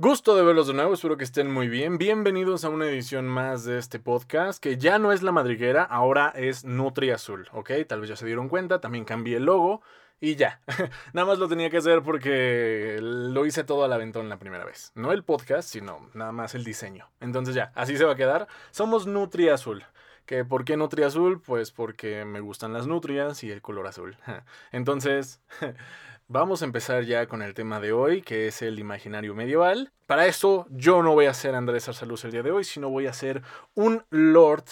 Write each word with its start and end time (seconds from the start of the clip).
Gusto 0.00 0.36
de 0.36 0.44
verlos 0.44 0.68
de 0.68 0.74
nuevo, 0.74 0.94
espero 0.94 1.16
que 1.16 1.24
estén 1.24 1.50
muy 1.52 1.66
bien. 1.66 1.98
Bienvenidos 1.98 2.64
a 2.64 2.68
una 2.68 2.86
edición 2.86 3.26
más 3.26 3.64
de 3.64 3.78
este 3.78 3.98
podcast, 3.98 4.62
que 4.62 4.76
ya 4.76 5.00
no 5.00 5.10
es 5.10 5.24
la 5.24 5.32
madriguera, 5.32 5.82
ahora 5.82 6.32
es 6.36 6.64
Nutri 6.64 7.10
Azul, 7.10 7.48
¿ok? 7.52 7.72
Tal 7.88 8.02
vez 8.02 8.10
ya 8.10 8.14
se 8.14 8.24
dieron 8.24 8.48
cuenta, 8.48 8.80
también 8.80 9.04
cambié 9.04 9.38
el 9.38 9.46
logo 9.46 9.82
y 10.20 10.36
ya. 10.36 10.60
nada 11.14 11.26
más 11.26 11.40
lo 11.40 11.48
tenía 11.48 11.68
que 11.68 11.78
hacer 11.78 12.02
porque 12.02 12.98
lo 13.02 13.44
hice 13.44 13.64
todo 13.64 13.82
al 13.82 13.92
aventón 13.92 14.28
la 14.28 14.38
primera 14.38 14.64
vez. 14.64 14.92
No 14.94 15.10
el 15.10 15.24
podcast, 15.24 15.68
sino 15.68 16.08
nada 16.14 16.30
más 16.30 16.54
el 16.54 16.62
diseño. 16.62 17.10
Entonces 17.18 17.56
ya, 17.56 17.72
así 17.74 17.96
se 17.96 18.04
va 18.04 18.12
a 18.12 18.16
quedar. 18.16 18.46
Somos 18.70 19.08
Nutri 19.08 19.48
Azul. 19.48 19.84
¿Que 20.26 20.44
¿Por 20.44 20.64
qué 20.64 20.76
Nutri 20.76 21.02
Azul? 21.02 21.42
Pues 21.42 21.72
porque 21.72 22.24
me 22.24 22.38
gustan 22.38 22.72
las 22.72 22.86
nutrias 22.86 23.42
y 23.42 23.50
el 23.50 23.62
color 23.62 23.88
azul. 23.88 24.16
Entonces... 24.70 25.40
Vamos 26.30 26.60
a 26.60 26.66
empezar 26.66 27.04
ya 27.04 27.26
con 27.26 27.40
el 27.40 27.54
tema 27.54 27.80
de 27.80 27.92
hoy, 27.92 28.20
que 28.20 28.48
es 28.48 28.60
el 28.60 28.78
imaginario 28.78 29.34
medieval. 29.34 29.92
Para 30.06 30.26
esto, 30.26 30.66
yo 30.68 31.02
no 31.02 31.14
voy 31.14 31.24
a 31.24 31.32
ser 31.32 31.54
Andrés 31.54 31.88
Arsaluz 31.88 32.22
el 32.26 32.32
día 32.32 32.42
de 32.42 32.50
hoy, 32.50 32.64
sino 32.64 32.90
voy 32.90 33.06
a 33.06 33.14
ser 33.14 33.42
un 33.74 34.04
lord, 34.10 34.64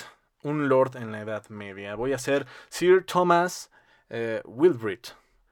un 0.42 0.69
lord 0.69 0.96
en 0.96 1.12
la 1.12 1.23
Edad 1.23 1.48
Media. 1.48 1.95
Voy 1.95 2.12
a 2.12 2.19
ser 2.19 2.45
Sir 2.69 3.06
Thomas 3.06 3.70
eh. 4.10 4.42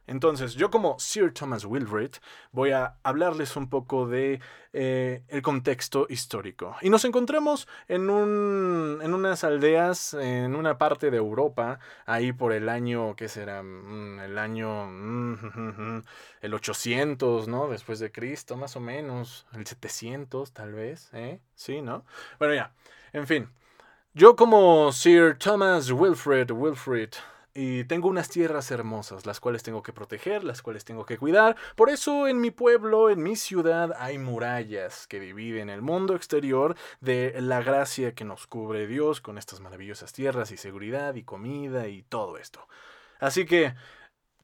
Entonces, 0.07 0.55
yo 0.55 0.71
como 0.71 0.99
Sir 0.99 1.33
Thomas 1.33 1.65
Wilbrit 1.65 2.17
voy 2.53 2.73
a 2.73 2.97
hablarles 3.03 3.57
un 3.57 3.69
poco 3.71 4.07
de 4.07 4.41
eh, 4.73 5.23
el 5.29 5.41
contexto 5.41 6.07
histórico. 6.11 6.77
Y 6.83 6.91
nos 6.91 7.05
encontramos 7.05 7.69
en, 7.89 8.11
un, 8.11 9.01
en 9.03 9.15
unas 9.15 9.45
aldeas, 9.45 10.15
en 10.15 10.55
una 10.55 10.79
parte 10.79 11.11
de 11.11 11.17
Europa, 11.17 11.79
ahí 12.07 12.33
por 12.33 12.53
el 12.53 12.69
año, 12.69 13.17
¿qué 13.17 13.29
será? 13.29 13.63
Mm, 13.63 14.21
el 14.21 14.39
año, 14.39 14.87
mm, 14.87 16.03
el 16.43 16.55
800, 16.55 17.49
¿no? 17.49 17.69
Después 17.69 17.99
de 17.99 18.13
Cristo, 18.13 18.57
más 18.57 18.77
o 18.77 18.81
menos, 18.81 19.47
el 19.55 19.67
700 19.67 20.53
tal 20.53 20.73
vez, 20.73 21.09
¿eh? 21.13 21.41
Sí, 21.55 21.81
¿no? 21.81 22.05
Bueno, 22.39 22.55
ya, 22.55 22.73
en 23.13 23.27
fin. 23.27 23.49
Yo 24.13 24.37
como 24.37 24.93
Sir 24.93 25.37
Thomas 25.39 25.91
Wilfred 25.91 26.51
Wilfrid 26.53 27.11
y 27.55 27.85
tengo 27.85 28.09
unas 28.09 28.29
tierras 28.29 28.71
hermosas, 28.73 29.27
las 29.27 29.39
cuales 29.39 29.63
tengo 29.63 29.83
que 29.83 29.93
proteger, 29.93 30.43
las 30.43 30.61
cuales 30.61 30.85
tengo 30.85 31.07
que 31.07 31.19
cuidar. 31.19 31.57
Por 31.77 31.89
eso 31.89 32.27
en 32.27 32.41
mi 32.41 32.51
pueblo, 32.51 33.11
en 33.11 33.23
mi 33.23 33.37
ciudad, 33.37 33.95
hay 33.99 34.19
murallas 34.19 35.07
que 35.07 35.21
dividen 35.21 35.71
el 35.71 35.81
mundo 35.81 36.17
exterior 36.17 36.77
de 37.01 37.35
la 37.41 37.63
gracia 37.63 38.15
que 38.15 38.25
nos 38.25 38.49
cubre 38.49 38.89
Dios 38.89 39.21
con 39.21 39.39
estas 39.39 39.61
maravillosas 39.61 40.13
tierras 40.13 40.51
y 40.51 40.57
seguridad 40.57 41.15
y 41.15 41.23
comida 41.23 41.87
y 41.87 42.03
todo 42.03 42.39
esto. 42.39 42.67
Así 43.21 43.47
que 43.47 43.75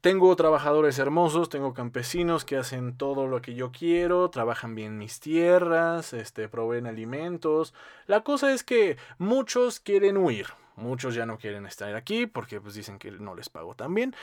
tengo 0.01 0.35
trabajadores 0.35 0.99
hermosos, 0.99 1.49
tengo 1.49 1.73
campesinos 1.73 2.43
que 2.43 2.57
hacen 2.57 2.97
todo 2.97 3.27
lo 3.27 3.41
que 3.41 3.53
yo 3.53 3.71
quiero, 3.71 4.29
trabajan 4.29 4.75
bien 4.75 4.97
mis 4.97 5.19
tierras, 5.19 6.13
este, 6.13 6.49
proveen 6.49 6.87
alimentos. 6.87 7.73
La 8.07 8.21
cosa 8.21 8.51
es 8.53 8.63
que 8.63 8.97
muchos 9.17 9.79
quieren 9.79 10.17
huir, 10.17 10.47
Muchos 10.75 11.13
ya 11.15 11.25
no 11.25 11.37
quieren 11.37 11.65
estar 11.65 11.93
aquí 11.95 12.25
porque 12.25 12.59
pues 12.59 12.73
dicen 12.73 12.97
que 12.97 13.11
no 13.11 13.35
les 13.35 13.49
pago 13.49 13.75
tan 13.75 13.93
bien 13.93 14.15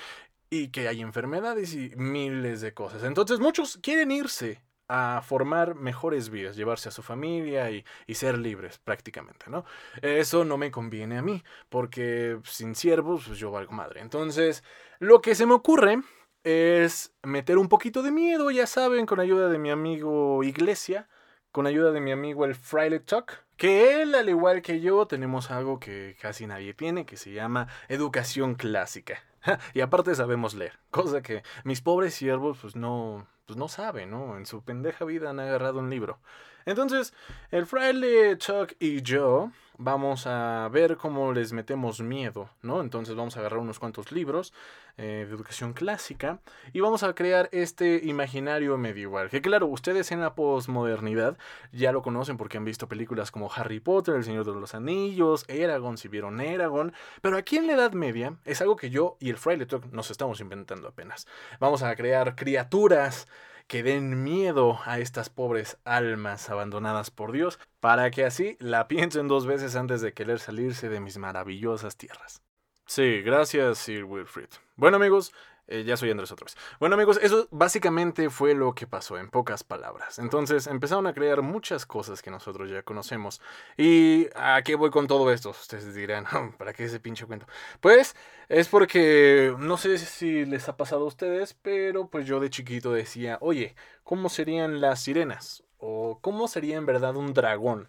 y 0.50 0.68
que 0.68 0.88
hay 0.88 1.00
enfermedades 1.00 1.74
y 1.74 1.92
miles 1.96 2.60
de 2.60 2.74
cosas. 2.74 3.04
Entonces 3.04 3.38
muchos 3.38 3.78
quieren 3.82 4.10
irse 4.10 4.60
a 4.88 5.20
formar 5.22 5.74
mejores 5.74 6.30
vidas, 6.30 6.56
llevarse 6.56 6.88
a 6.88 6.92
su 6.92 7.02
familia 7.02 7.70
y, 7.70 7.84
ser 8.14 8.38
libres 8.38 8.78
prácticamente, 8.78 9.46
¿no? 9.48 9.64
Eso 10.02 10.44
no 10.44 10.56
me 10.56 10.70
conviene 10.70 11.18
a 11.18 11.22
mí, 11.22 11.44
porque 11.68 12.38
sin 12.44 12.74
siervos 12.74 13.24
pues 13.26 13.38
yo 13.38 13.50
valgo 13.50 13.72
madre. 13.72 14.00
Entonces, 14.00 14.64
lo 14.98 15.20
que 15.20 15.34
se 15.34 15.46
me 15.46 15.54
ocurre 15.54 16.00
es 16.42 17.14
meter 17.22 17.58
un 17.58 17.68
poquito 17.68 18.02
de 18.02 18.10
miedo, 18.10 18.50
ya 18.50 18.66
saben, 18.66 19.06
con 19.06 19.20
ayuda 19.20 19.48
de 19.48 19.58
mi 19.58 19.70
amigo 19.70 20.42
Iglesia, 20.42 21.08
con 21.52 21.66
ayuda 21.66 21.92
de 21.92 22.00
mi 22.00 22.10
amigo 22.10 22.44
el 22.44 22.54
Fraile 22.54 23.00
Talk, 23.00 23.44
que 23.56 24.02
él, 24.02 24.14
al 24.14 24.28
igual 24.28 24.62
que 24.62 24.80
yo, 24.80 25.06
tenemos 25.06 25.50
algo 25.50 25.78
que 25.78 26.16
casi 26.20 26.46
nadie 26.46 26.74
tiene, 26.74 27.04
que 27.04 27.16
se 27.16 27.32
llama 27.32 27.68
educación 27.88 28.54
clásica. 28.54 29.22
y 29.74 29.80
aparte 29.80 30.14
sabemos 30.14 30.54
leer, 30.54 30.78
cosa 30.90 31.22
que 31.22 31.42
mis 31.64 31.80
pobres 31.82 32.14
siervos 32.14 32.58
pues 32.60 32.74
no, 32.74 33.26
pues 33.48 33.56
no 33.56 33.66
saben, 33.68 34.10
¿no? 34.10 34.36
En 34.36 34.44
su 34.44 34.60
pendeja 34.62 35.06
vida 35.06 35.30
han 35.30 35.40
agarrado 35.40 35.78
un 35.78 35.88
libro. 35.88 36.18
Entonces, 36.66 37.14
el 37.50 37.64
fraile 37.64 38.36
Chuck 38.36 38.74
y 38.78 39.00
yo 39.00 39.50
vamos 39.78 40.26
a 40.26 40.68
ver 40.70 40.96
cómo 40.96 41.32
les 41.32 41.52
metemos 41.52 42.00
miedo, 42.00 42.50
¿no? 42.62 42.80
Entonces 42.80 43.14
vamos 43.14 43.36
a 43.36 43.40
agarrar 43.40 43.60
unos 43.60 43.78
cuantos 43.78 44.10
libros 44.10 44.52
eh, 44.96 45.24
de 45.28 45.34
educación 45.34 45.72
clásica 45.72 46.40
y 46.72 46.80
vamos 46.80 47.04
a 47.04 47.14
crear 47.14 47.48
este 47.52 48.00
imaginario 48.04 48.76
medieval. 48.76 49.30
Que 49.30 49.40
claro, 49.40 49.66
ustedes 49.66 50.10
en 50.10 50.20
la 50.20 50.34
posmodernidad 50.34 51.38
ya 51.72 51.92
lo 51.92 52.02
conocen 52.02 52.36
porque 52.36 52.58
han 52.58 52.64
visto 52.64 52.88
películas 52.88 53.30
como 53.30 53.50
Harry 53.52 53.78
Potter, 53.78 54.16
El 54.16 54.24
Señor 54.24 54.44
de 54.44 54.60
los 54.60 54.74
Anillos, 54.74 55.44
Eragon, 55.48 55.96
si 55.96 56.08
vieron 56.08 56.40
Eragon, 56.40 56.92
pero 57.22 57.36
aquí 57.36 57.56
en 57.56 57.68
la 57.68 57.74
Edad 57.74 57.92
Media 57.92 58.34
es 58.44 58.60
algo 58.60 58.76
que 58.76 58.90
yo 58.90 59.16
y 59.20 59.30
el 59.30 59.38
Fraile 59.38 59.66
Talk 59.66 59.92
nos 59.92 60.10
estamos 60.10 60.40
inventando 60.40 60.88
apenas. 60.88 61.28
Vamos 61.60 61.84
a 61.84 61.94
crear 61.94 62.34
criaturas 62.34 63.28
que 63.68 63.84
den 63.84 64.24
miedo 64.24 64.80
a 64.84 64.98
estas 64.98 65.30
pobres 65.30 65.78
almas 65.84 66.50
abandonadas 66.50 67.10
por 67.10 67.30
Dios, 67.32 67.60
para 67.78 68.10
que 68.10 68.24
así 68.24 68.56
la 68.58 68.88
piensen 68.88 69.28
dos 69.28 69.46
veces 69.46 69.76
antes 69.76 70.00
de 70.00 70.12
querer 70.14 70.40
salirse 70.40 70.88
de 70.88 71.00
mis 71.00 71.18
maravillosas 71.18 71.96
tierras. 71.96 72.42
Sí, 72.86 73.20
gracias, 73.20 73.78
Sir 73.78 74.04
Wilfrid. 74.04 74.48
Bueno, 74.74 74.96
amigos, 74.96 75.32
eh, 75.68 75.84
ya 75.84 75.98
soy 75.98 76.10
Andrés 76.10 76.34
vez. 76.34 76.56
Bueno 76.80 76.94
amigos, 76.94 77.18
eso 77.22 77.46
básicamente 77.50 78.30
fue 78.30 78.54
lo 78.54 78.74
que 78.74 78.86
pasó 78.86 79.18
en 79.18 79.28
pocas 79.28 79.64
palabras. 79.64 80.18
Entonces 80.18 80.66
empezaron 80.66 81.06
a 81.06 81.12
crear 81.12 81.42
muchas 81.42 81.84
cosas 81.84 82.22
que 82.22 82.30
nosotros 82.30 82.70
ya 82.70 82.82
conocemos. 82.82 83.42
¿Y 83.76 84.28
a 84.34 84.62
qué 84.62 84.76
voy 84.76 84.90
con 84.90 85.06
todo 85.06 85.30
esto? 85.30 85.50
Ustedes 85.50 85.94
dirán, 85.94 86.24
¿para 86.58 86.72
qué 86.72 86.84
ese 86.84 87.00
pinche 87.00 87.26
cuento? 87.26 87.46
Pues 87.80 88.16
es 88.48 88.68
porque 88.68 89.54
no 89.58 89.76
sé 89.76 89.98
si 89.98 90.46
les 90.46 90.68
ha 90.70 90.76
pasado 90.78 91.02
a 91.04 91.08
ustedes, 91.08 91.52
pero 91.54 92.08
pues 92.08 92.26
yo 92.26 92.40
de 92.40 92.48
chiquito 92.50 92.92
decía, 92.92 93.36
oye, 93.42 93.76
¿cómo 94.04 94.30
serían 94.30 94.80
las 94.80 95.00
sirenas? 95.02 95.64
¿O 95.76 96.18
cómo 96.22 96.48
sería 96.48 96.78
en 96.78 96.86
verdad 96.86 97.14
un 97.16 97.34
dragón? 97.34 97.88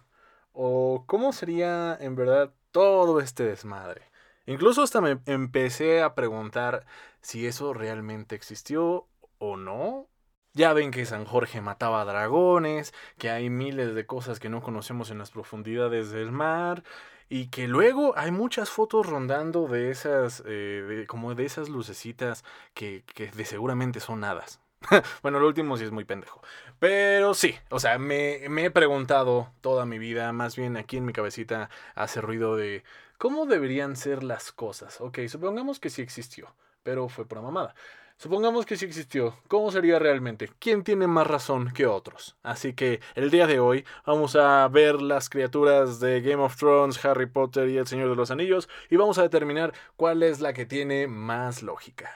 ¿O 0.52 1.04
cómo 1.06 1.32
sería 1.32 1.96
en 1.98 2.14
verdad 2.14 2.52
todo 2.72 3.20
este 3.20 3.44
desmadre? 3.44 4.09
Incluso 4.50 4.82
hasta 4.82 5.00
me 5.00 5.20
empecé 5.26 6.02
a 6.02 6.16
preguntar 6.16 6.84
si 7.20 7.46
eso 7.46 7.72
realmente 7.72 8.34
existió 8.34 9.06
o 9.38 9.56
no. 9.56 10.08
Ya 10.54 10.72
ven 10.72 10.90
que 10.90 11.06
San 11.06 11.24
Jorge 11.24 11.60
mataba 11.60 12.04
dragones, 12.04 12.92
que 13.16 13.30
hay 13.30 13.48
miles 13.48 13.94
de 13.94 14.06
cosas 14.06 14.40
que 14.40 14.48
no 14.48 14.60
conocemos 14.60 15.12
en 15.12 15.18
las 15.18 15.30
profundidades 15.30 16.10
del 16.10 16.32
mar 16.32 16.82
y 17.28 17.46
que 17.46 17.68
luego 17.68 18.18
hay 18.18 18.32
muchas 18.32 18.70
fotos 18.70 19.06
rondando 19.06 19.68
de 19.68 19.92
esas, 19.92 20.42
eh, 20.44 21.04
como 21.06 21.36
de 21.36 21.44
esas 21.44 21.68
lucecitas 21.68 22.44
que, 22.74 23.04
que 23.14 23.30
de 23.30 23.44
seguramente 23.44 24.00
son 24.00 24.24
hadas. 24.24 24.60
bueno, 25.22 25.38
lo 25.38 25.46
último 25.46 25.76
sí 25.76 25.84
es 25.84 25.92
muy 25.92 26.04
pendejo. 26.04 26.42
Pero 26.80 27.34
sí, 27.34 27.54
o 27.68 27.78
sea, 27.78 27.98
me, 27.98 28.48
me, 28.48 28.64
he 28.64 28.70
preguntado 28.72 29.52
toda 29.60 29.86
mi 29.86 30.00
vida, 30.00 30.32
más 30.32 30.56
bien 30.56 30.76
aquí 30.76 30.96
en 30.96 31.04
mi 31.04 31.12
cabecita 31.12 31.70
hace 31.94 32.20
ruido 32.20 32.56
de 32.56 32.82
cómo 33.20 33.46
deberían 33.46 33.94
ser 33.94 34.24
las 34.24 34.50
cosas. 34.50 35.00
Ok, 35.00 35.20
supongamos 35.28 35.78
que 35.78 35.90
sí 35.90 36.02
existió 36.02 36.52
pero 36.82 37.08
fue 37.08 37.26
por 37.26 37.40
mamada. 37.42 37.74
Supongamos 38.16 38.66
que 38.66 38.76
sí 38.76 38.84
existió. 38.84 39.34
¿Cómo 39.48 39.70
sería 39.70 39.98
realmente? 39.98 40.50
¿Quién 40.58 40.84
tiene 40.84 41.06
más 41.06 41.26
razón 41.26 41.72
que 41.72 41.86
otros? 41.86 42.36
Así 42.42 42.74
que 42.74 43.00
el 43.14 43.30
día 43.30 43.46
de 43.46 43.60
hoy 43.60 43.86
vamos 44.04 44.36
a 44.36 44.68
ver 44.68 45.00
las 45.00 45.30
criaturas 45.30 46.00
de 46.00 46.20
Game 46.20 46.42
of 46.42 46.56
Thrones, 46.56 47.02
Harry 47.04 47.26
Potter 47.26 47.68
y 47.68 47.78
El 47.78 47.86
Señor 47.86 48.10
de 48.10 48.16
los 48.16 48.30
Anillos 48.30 48.68
y 48.90 48.96
vamos 48.96 49.18
a 49.18 49.22
determinar 49.22 49.72
cuál 49.96 50.22
es 50.22 50.40
la 50.40 50.52
que 50.52 50.66
tiene 50.66 51.06
más 51.06 51.62
lógica. 51.62 52.10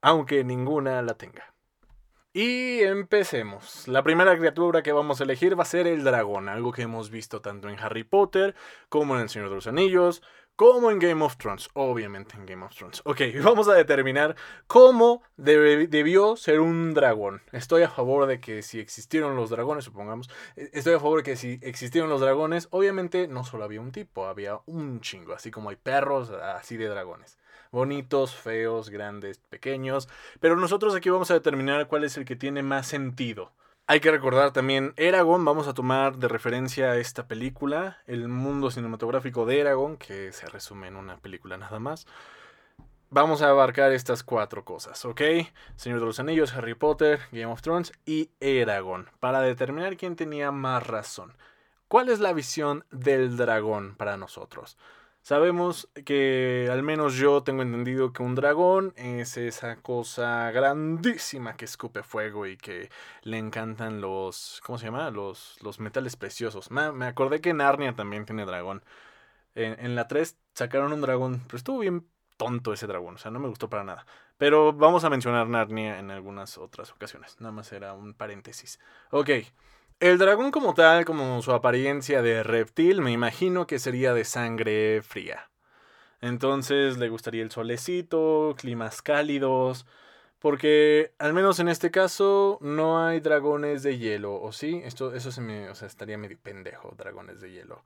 Aunque 0.00 0.44
ninguna 0.44 1.02
la 1.02 1.14
tenga. 1.14 1.52
Y 2.40 2.84
empecemos. 2.84 3.88
La 3.88 4.04
primera 4.04 4.38
criatura 4.38 4.80
que 4.80 4.92
vamos 4.92 5.20
a 5.20 5.24
elegir 5.24 5.58
va 5.58 5.64
a 5.64 5.66
ser 5.66 5.88
el 5.88 6.04
dragón, 6.04 6.48
algo 6.48 6.70
que 6.70 6.82
hemos 6.82 7.10
visto 7.10 7.40
tanto 7.40 7.68
en 7.68 7.76
Harry 7.80 8.04
Potter 8.04 8.54
como 8.88 9.16
en 9.16 9.22
El 9.22 9.28
Señor 9.28 9.48
de 9.48 9.56
los 9.56 9.66
Anillos, 9.66 10.22
como 10.54 10.92
en 10.92 11.00
Game 11.00 11.24
of 11.24 11.36
Thrones, 11.36 11.68
obviamente 11.74 12.36
en 12.36 12.46
Game 12.46 12.64
of 12.64 12.72
Thrones. 12.76 13.02
Ok, 13.04 13.22
vamos 13.42 13.68
a 13.68 13.74
determinar 13.74 14.36
cómo 14.68 15.20
debió 15.36 16.36
ser 16.36 16.60
un 16.60 16.94
dragón. 16.94 17.42
Estoy 17.50 17.82
a 17.82 17.90
favor 17.90 18.26
de 18.26 18.38
que 18.38 18.62
si 18.62 18.78
existieron 18.78 19.34
los 19.34 19.50
dragones, 19.50 19.84
supongamos, 19.84 20.30
e, 20.54 20.70
estoy 20.74 20.94
a 20.94 21.00
favor 21.00 21.18
de 21.18 21.24
que 21.24 21.34
si 21.34 21.58
existieron 21.62 22.08
los 22.08 22.20
dragones, 22.20 22.68
obviamente 22.70 23.26
no 23.26 23.42
solo 23.42 23.64
había 23.64 23.80
un 23.80 23.90
tipo, 23.90 24.26
había 24.26 24.60
un 24.66 25.00
chingo, 25.00 25.32
así 25.32 25.50
como 25.50 25.70
hay 25.70 25.76
perros 25.76 26.30
así 26.30 26.76
de 26.76 26.86
dragones. 26.86 27.36
Bonitos, 27.72 28.34
feos, 28.34 28.90
grandes, 28.90 29.38
pequeños. 29.38 30.08
Pero 30.40 30.56
nosotros 30.56 30.94
aquí 30.94 31.10
vamos 31.10 31.30
a 31.30 31.34
determinar 31.34 31.86
cuál 31.88 32.04
es 32.04 32.16
el 32.16 32.24
que 32.24 32.36
tiene 32.36 32.62
más 32.62 32.86
sentido. 32.86 33.52
Hay 33.86 34.00
que 34.00 34.10
recordar 34.10 34.52
también 34.52 34.92
Eragon, 34.96 35.44
vamos 35.46 35.66
a 35.66 35.72
tomar 35.74 36.18
de 36.18 36.28
referencia 36.28 36.90
a 36.90 36.96
esta 36.98 37.26
película, 37.26 37.98
el 38.06 38.28
mundo 38.28 38.70
cinematográfico 38.70 39.46
de 39.46 39.60
Eragon, 39.60 39.96
que 39.96 40.30
se 40.32 40.46
resume 40.46 40.88
en 40.88 40.96
una 40.96 41.16
película 41.16 41.56
nada 41.56 41.78
más. 41.78 42.06
vamos 43.10 43.42
a 43.42 43.48
abarcar 43.48 43.92
estas 43.92 44.22
cuatro 44.22 44.64
cosas, 44.64 45.04
¿ok? 45.04 45.20
Señor 45.76 46.00
de 46.00 46.06
los 46.06 46.20
Anillos, 46.20 46.54
Harry 46.54 46.74
Potter, 46.74 47.20
Game 47.32 47.46
of 47.46 47.62
Thrones 47.62 47.92
y 48.04 48.30
Eragon, 48.40 49.08
para 49.20 49.40
determinar 49.40 49.96
quién 49.96 50.16
tenía 50.16 50.52
más 50.52 50.86
razón. 50.86 51.36
¿Cuál 51.88 52.10
es 52.10 52.20
la 52.20 52.32
visión 52.34 52.84
del 52.90 53.36
dragón 53.36 53.94
para 53.96 54.16
nosotros? 54.18 54.76
Sabemos 55.28 55.90
que 56.06 56.70
al 56.72 56.82
menos 56.82 57.16
yo 57.16 57.42
tengo 57.42 57.60
entendido 57.60 58.14
que 58.14 58.22
un 58.22 58.34
dragón 58.34 58.94
es 58.96 59.36
esa 59.36 59.76
cosa 59.76 60.50
grandísima 60.52 61.54
que 61.54 61.66
escupe 61.66 62.02
fuego 62.02 62.46
y 62.46 62.56
que 62.56 62.88
le 63.24 63.36
encantan 63.36 64.00
los... 64.00 64.62
¿Cómo 64.64 64.78
se 64.78 64.86
llama? 64.86 65.10
Los, 65.10 65.58
los 65.60 65.80
metales 65.80 66.16
preciosos. 66.16 66.70
Me, 66.70 67.04
acordé 67.04 67.42
que 67.42 67.52
Narnia 67.52 67.94
también 67.94 68.24
tiene 68.24 68.46
dragón. 68.46 68.82
En, 69.54 69.78
en 69.84 69.94
la 69.96 70.08
3 70.08 70.38
sacaron 70.54 70.94
un 70.94 71.02
dragón, 71.02 71.42
pero 71.46 71.58
estuvo 71.58 71.80
bien 71.80 72.08
tonto 72.38 72.72
ese 72.72 72.86
dragón, 72.86 73.16
o 73.16 73.18
sea, 73.18 73.30
no 73.30 73.38
me 73.38 73.48
gustó 73.48 73.68
para 73.68 73.84
nada. 73.84 74.06
Pero 74.38 74.72
vamos 74.72 75.04
a 75.04 75.10
mencionar 75.10 75.46
Narnia 75.46 75.98
en 75.98 76.10
algunas 76.10 76.56
otras 76.56 76.90
ocasiones, 76.90 77.38
nada 77.38 77.52
más 77.52 77.70
era 77.72 77.92
un 77.92 78.14
paréntesis. 78.14 78.80
Ok, 79.10 79.28
el 80.00 80.18
dragón 80.18 80.50
como 80.50 80.74
tal, 80.74 81.04
como 81.04 81.42
su 81.42 81.52
apariencia 81.52 82.22
de 82.22 82.42
reptil, 82.42 83.00
me 83.00 83.12
imagino 83.12 83.66
que 83.66 83.78
sería 83.78 84.14
de 84.14 84.24
sangre 84.24 85.02
fría. 85.02 85.50
Entonces 86.20 86.98
le 86.98 87.08
gustaría 87.08 87.42
el 87.42 87.50
solecito, 87.50 88.54
climas 88.58 89.02
cálidos, 89.02 89.86
porque 90.38 91.12
al 91.18 91.32
menos 91.34 91.58
en 91.60 91.68
este 91.68 91.90
caso 91.90 92.58
no 92.60 93.04
hay 93.04 93.20
dragones 93.20 93.82
de 93.82 93.98
hielo, 93.98 94.40
¿o 94.40 94.52
sí? 94.52 94.80
Esto, 94.84 95.14
eso 95.14 95.32
se 95.32 95.40
me, 95.40 95.68
o 95.70 95.74
sea, 95.74 95.88
estaría 95.88 96.18
medio 96.18 96.38
pendejo, 96.42 96.94
dragones 96.96 97.40
de 97.40 97.52
hielo. 97.52 97.84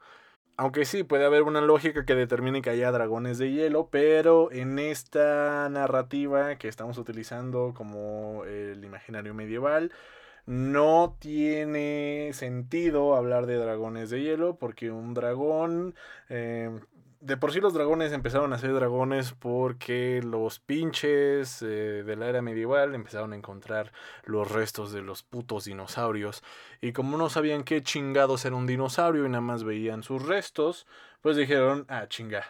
Aunque 0.58 0.84
sí, 0.84 1.02
puede 1.02 1.24
haber 1.24 1.42
una 1.42 1.62
lógica 1.62 2.04
que 2.04 2.14
determine 2.14 2.60
que 2.60 2.70
haya 2.70 2.92
dragones 2.92 3.38
de 3.38 3.50
hielo, 3.52 3.88
pero 3.90 4.52
en 4.52 4.78
esta 4.78 5.68
narrativa 5.70 6.56
que 6.56 6.68
estamos 6.68 6.98
utilizando 6.98 7.72
como 7.74 8.44
el 8.44 8.84
imaginario 8.84 9.32
medieval, 9.34 9.92
no 10.46 11.16
tiene 11.18 12.30
sentido 12.32 13.14
hablar 13.14 13.46
de 13.46 13.56
dragones 13.56 14.10
de 14.10 14.22
hielo 14.22 14.56
porque 14.56 14.90
un 14.90 15.14
dragón... 15.14 15.94
Eh, 16.28 16.70
de 17.22 17.36
por 17.36 17.52
sí 17.52 17.60
los 17.60 17.72
dragones 17.72 18.12
empezaron 18.12 18.52
a 18.52 18.58
ser 18.58 18.74
dragones 18.74 19.32
porque 19.32 20.20
los 20.24 20.58
pinches 20.58 21.62
eh, 21.62 22.02
de 22.04 22.16
la 22.16 22.26
era 22.26 22.42
medieval 22.42 22.96
empezaron 22.96 23.32
a 23.32 23.36
encontrar 23.36 23.92
los 24.24 24.50
restos 24.50 24.90
de 24.92 25.02
los 25.02 25.22
putos 25.22 25.66
dinosaurios. 25.66 26.42
Y 26.80 26.92
como 26.92 27.16
no 27.16 27.30
sabían 27.30 27.62
qué 27.62 27.80
chingados 27.80 28.44
era 28.44 28.56
un 28.56 28.66
dinosaurio 28.66 29.24
y 29.24 29.28
nada 29.28 29.40
más 29.40 29.62
veían 29.62 30.02
sus 30.02 30.26
restos, 30.26 30.84
pues 31.20 31.36
dijeron, 31.36 31.86
ah, 31.88 32.08
chinga, 32.08 32.44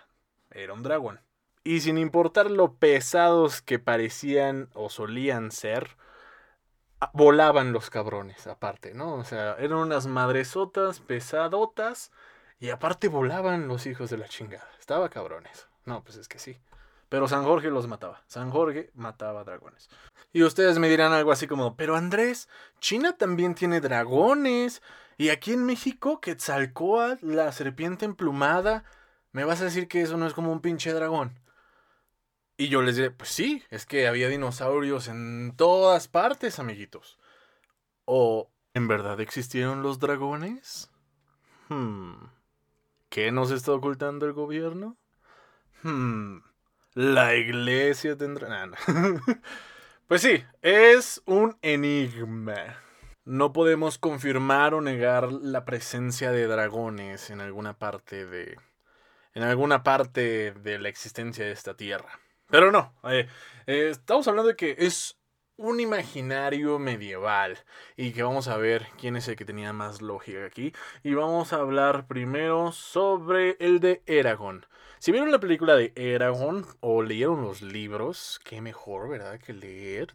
era 0.50 0.73
un 0.73 0.83
dragón. 0.83 1.21
Y 1.65 1.81
sin 1.81 1.99
importar 1.99 2.50
lo 2.50 2.73
pesados 2.73 3.61
que 3.61 3.79
parecían 3.79 4.71
o 4.73 4.88
solían 4.88 5.50
ser, 5.50 5.99
volaban 7.12 7.72
los 7.72 7.90
cabrones, 7.90 8.46
aparte, 8.46 8.94
¿no? 8.94 9.14
O 9.14 9.25
sea, 9.25 9.56
eran 9.58 9.78
unas 9.78 10.06
madresotas 10.06 11.00
pesadotas 11.00 12.12
y 12.60 12.70
aparte 12.70 13.08
volaban 13.08 13.69
los 13.69 13.87
hijos 13.87 14.10
de 14.10 14.19
la 14.19 14.28
chingada. 14.28 14.69
Estaba 14.78 15.08
cabrones. 15.08 15.69
No, 15.84 16.04
pues 16.04 16.16
es 16.16 16.28
que 16.28 16.38
sí. 16.38 16.60
Pero 17.08 17.28
San 17.28 17.44
Jorge 17.44 17.70
los 17.70 17.88
mataba. 17.88 18.22
San 18.26 18.50
Jorge 18.50 18.90
mataba 18.94 19.44
dragones. 19.44 19.90
Y 20.32 20.44
ustedes 20.44 20.78
me 20.78 20.88
dirán 20.88 21.12
algo 21.12 21.32
así 21.32 21.46
como, 21.46 21.76
pero 21.76 21.96
Andrés, 21.96 22.49
China 22.81 23.16
también 23.16 23.54
tiene 23.54 23.81
dragones. 23.81 24.81
Y 25.19 25.28
aquí 25.28 25.52
en 25.52 25.64
México, 25.64 26.20
Quetzalcoatl, 26.20 27.34
la 27.34 27.52
serpiente 27.52 28.06
emplumada, 28.06 28.84
¿me 29.32 29.44
vas 29.44 29.60
a 29.60 29.64
decir 29.64 29.88
que 29.88 30.00
eso 30.00 30.16
no 30.16 30.26
es 30.26 30.32
como 30.32 30.52
un 30.52 30.60
pinche 30.60 30.93
dragón? 30.93 31.38
Y 32.56 32.69
yo 32.69 32.82
les 32.82 32.96
diré, 32.96 33.10
pues 33.10 33.31
sí, 33.31 33.62
es 33.70 33.87
que 33.87 34.06
había 34.06 34.28
dinosaurios 34.28 35.08
en 35.08 35.54
todas 35.56 36.08
partes, 36.08 36.58
amiguitos. 36.58 37.19
¿O 38.04 38.50
en 38.75 38.88
verdad 38.88 39.20
existieron 39.20 39.82
los 39.82 39.99
dragones? 39.99 40.90
Hmm. 41.69 42.26
¿Qué 43.08 43.32
nos 43.32 43.50
está 43.50 43.72
ocultando 43.72 44.26
el 44.26 44.32
gobierno? 44.32 44.96
Hmm. 45.82 46.38
La 46.94 47.34
iglesia 47.37 48.16
tendrá... 48.16 48.70
pues 50.06 50.22
sí, 50.22 50.44
es 50.60 51.22
un 51.25 51.56
enigma. 51.62 52.78
No 53.25 53.52
podemos 53.52 53.99
confirmar 53.99 54.75
o 54.75 54.81
negar 54.81 55.32
la 55.32 55.64
presencia 55.64 56.32
de 56.32 56.46
dragones 56.46 57.31
en 57.31 57.40
alguna 57.40 57.78
parte 57.78 58.26
de... 58.26 58.58
en 59.34 59.43
alguna 59.43 59.82
parte 59.82 60.52
de 60.52 60.78
la 60.78 60.88
existencia 60.88 61.44
de 61.44 61.52
esta 61.52 61.76
tierra. 61.76 62.22
Pero 62.52 62.70
no, 62.70 62.93
eh, 63.04 63.26
eh, 63.66 63.88
estamos 63.90 64.28
hablando 64.28 64.50
de 64.50 64.56
que 64.56 64.76
es 64.78 65.19
un 65.56 65.81
imaginario 65.81 66.78
medieval 66.78 67.56
y 67.96 68.12
que 68.12 68.22
vamos 68.22 68.46
a 68.46 68.58
ver 68.58 68.88
quién 69.00 69.16
es 69.16 69.26
el 69.28 69.37
que 69.37 69.46
tenía 69.46 69.72
más 69.72 70.02
lógica 70.02 70.44
aquí. 70.44 70.75
Y 71.02 71.14
vamos 71.14 71.54
a 71.54 71.60
hablar 71.60 72.06
primero 72.06 72.70
sobre 72.72 73.56
el 73.58 73.81
de 73.81 74.02
Eragon. 74.04 74.66
Si 74.99 75.12
vieron 75.12 75.32
la 75.32 75.40
película 75.40 75.76
de 75.76 75.94
Eragon 75.96 76.66
o 76.81 77.02
leyeron 77.02 77.40
los 77.40 77.62
libros, 77.62 78.38
qué 78.44 78.60
mejor, 78.60 79.08
¿verdad? 79.08 79.40
Que 79.40 79.54
leer. 79.54 80.12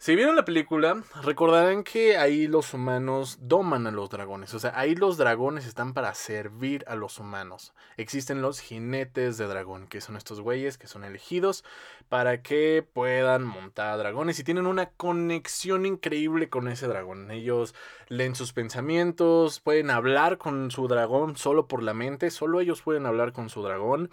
Si 0.00 0.14
vieron 0.14 0.36
la 0.36 0.44
película, 0.44 1.02
recordarán 1.24 1.82
que 1.82 2.16
ahí 2.18 2.46
los 2.46 2.72
humanos 2.72 3.36
doman 3.40 3.84
a 3.88 3.90
los 3.90 4.08
dragones. 4.08 4.54
O 4.54 4.60
sea, 4.60 4.72
ahí 4.78 4.94
los 4.94 5.16
dragones 5.16 5.66
están 5.66 5.92
para 5.92 6.14
servir 6.14 6.84
a 6.86 6.94
los 6.94 7.18
humanos. 7.18 7.74
Existen 7.96 8.40
los 8.40 8.60
jinetes 8.60 9.38
de 9.38 9.48
dragón, 9.48 9.88
que 9.88 10.00
son 10.00 10.16
estos 10.16 10.40
güeyes 10.40 10.78
que 10.78 10.86
son 10.86 11.02
elegidos 11.02 11.64
para 12.08 12.42
que 12.42 12.86
puedan 12.92 13.42
montar 13.42 13.98
dragones 13.98 14.38
y 14.38 14.44
tienen 14.44 14.68
una 14.68 14.90
conexión 14.90 15.84
increíble 15.84 16.48
con 16.48 16.68
ese 16.68 16.86
dragón. 16.86 17.32
Ellos 17.32 17.74
leen 18.06 18.36
sus 18.36 18.52
pensamientos, 18.52 19.58
pueden 19.58 19.90
hablar 19.90 20.38
con 20.38 20.70
su 20.70 20.86
dragón 20.86 21.36
solo 21.36 21.66
por 21.66 21.82
la 21.82 21.92
mente, 21.92 22.30
solo 22.30 22.60
ellos 22.60 22.82
pueden 22.82 23.04
hablar 23.04 23.32
con 23.32 23.48
su 23.48 23.64
dragón. 23.64 24.10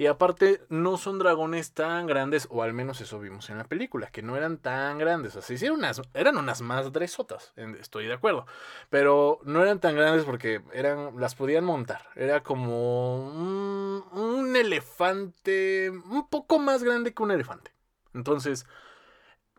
Y 0.00 0.06
aparte, 0.06 0.62
no 0.68 0.96
son 0.96 1.18
dragones 1.18 1.72
tan 1.72 2.06
grandes, 2.06 2.46
o 2.50 2.62
al 2.62 2.72
menos 2.72 3.00
eso 3.00 3.18
vimos 3.18 3.50
en 3.50 3.58
la 3.58 3.64
película, 3.64 4.06
que 4.12 4.22
no 4.22 4.36
eran 4.36 4.58
tan 4.58 4.96
grandes. 4.96 5.34
O 5.34 5.42
sea, 5.42 5.56
hicieron 5.56 5.78
unas, 5.78 6.00
eran 6.14 6.36
unas 6.36 6.60
madresotas, 6.60 7.52
estoy 7.56 8.06
de 8.06 8.12
acuerdo. 8.12 8.46
Pero 8.90 9.40
no 9.42 9.60
eran 9.60 9.80
tan 9.80 9.96
grandes 9.96 10.24
porque 10.24 10.62
eran, 10.72 11.18
las 11.18 11.34
podían 11.34 11.64
montar. 11.64 12.06
Era 12.14 12.44
como 12.44 13.26
un, 13.26 14.04
un 14.12 14.54
elefante, 14.54 15.90
un 15.90 16.28
poco 16.28 16.60
más 16.60 16.84
grande 16.84 17.12
que 17.12 17.24
un 17.24 17.32
elefante. 17.32 17.72
Entonces, 18.14 18.66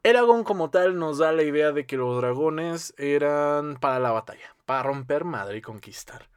Eragon 0.03 0.45
como 0.45 0.69
tal 0.69 0.97
nos 0.97 1.17
da 1.17 1.33
la 1.33 1.43
idea 1.43 1.73
de 1.73 1.85
que 1.85 1.97
los 1.97 2.15
dragones 2.15 2.93
eran 2.97 3.75
para 3.75 3.99
la 3.99 4.11
batalla, 4.11 4.55
para 4.65 4.83
romper 4.83 5.25
madre 5.25 5.57
y 5.57 5.61
conquistar. 5.61 6.29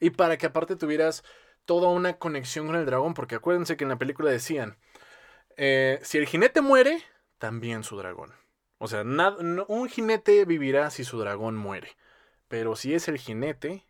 Y 0.00 0.10
para 0.10 0.38
que 0.38 0.46
aparte 0.46 0.74
tuvieras 0.74 1.22
toda 1.64 1.88
una 1.88 2.18
conexión 2.18 2.66
con 2.66 2.76
el 2.76 2.86
dragón, 2.86 3.14
porque 3.14 3.36
acuérdense 3.36 3.76
que 3.76 3.84
en 3.84 3.90
la 3.90 3.98
película 3.98 4.30
decían, 4.30 4.78
eh, 5.56 5.98
si 6.02 6.18
el 6.18 6.26
jinete 6.26 6.60
muere, 6.60 7.02
también 7.38 7.84
su 7.84 7.96
dragón. 7.96 8.32
O 8.78 8.88
sea, 8.88 9.02
un 9.02 9.88
jinete 9.88 10.44
vivirá 10.44 10.90
si 10.90 11.04
su 11.04 11.18
dragón 11.18 11.56
muere, 11.56 11.96
pero 12.48 12.76
si 12.76 12.94
es 12.94 13.08
el 13.08 13.18
jinete, 13.18 13.84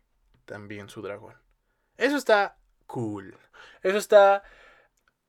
también 0.45 0.89
su 0.89 1.01
dragón. 1.01 1.35
Eso 1.97 2.17
está 2.17 2.57
cool. 2.85 3.37
Eso 3.81 3.97
está 3.97 4.43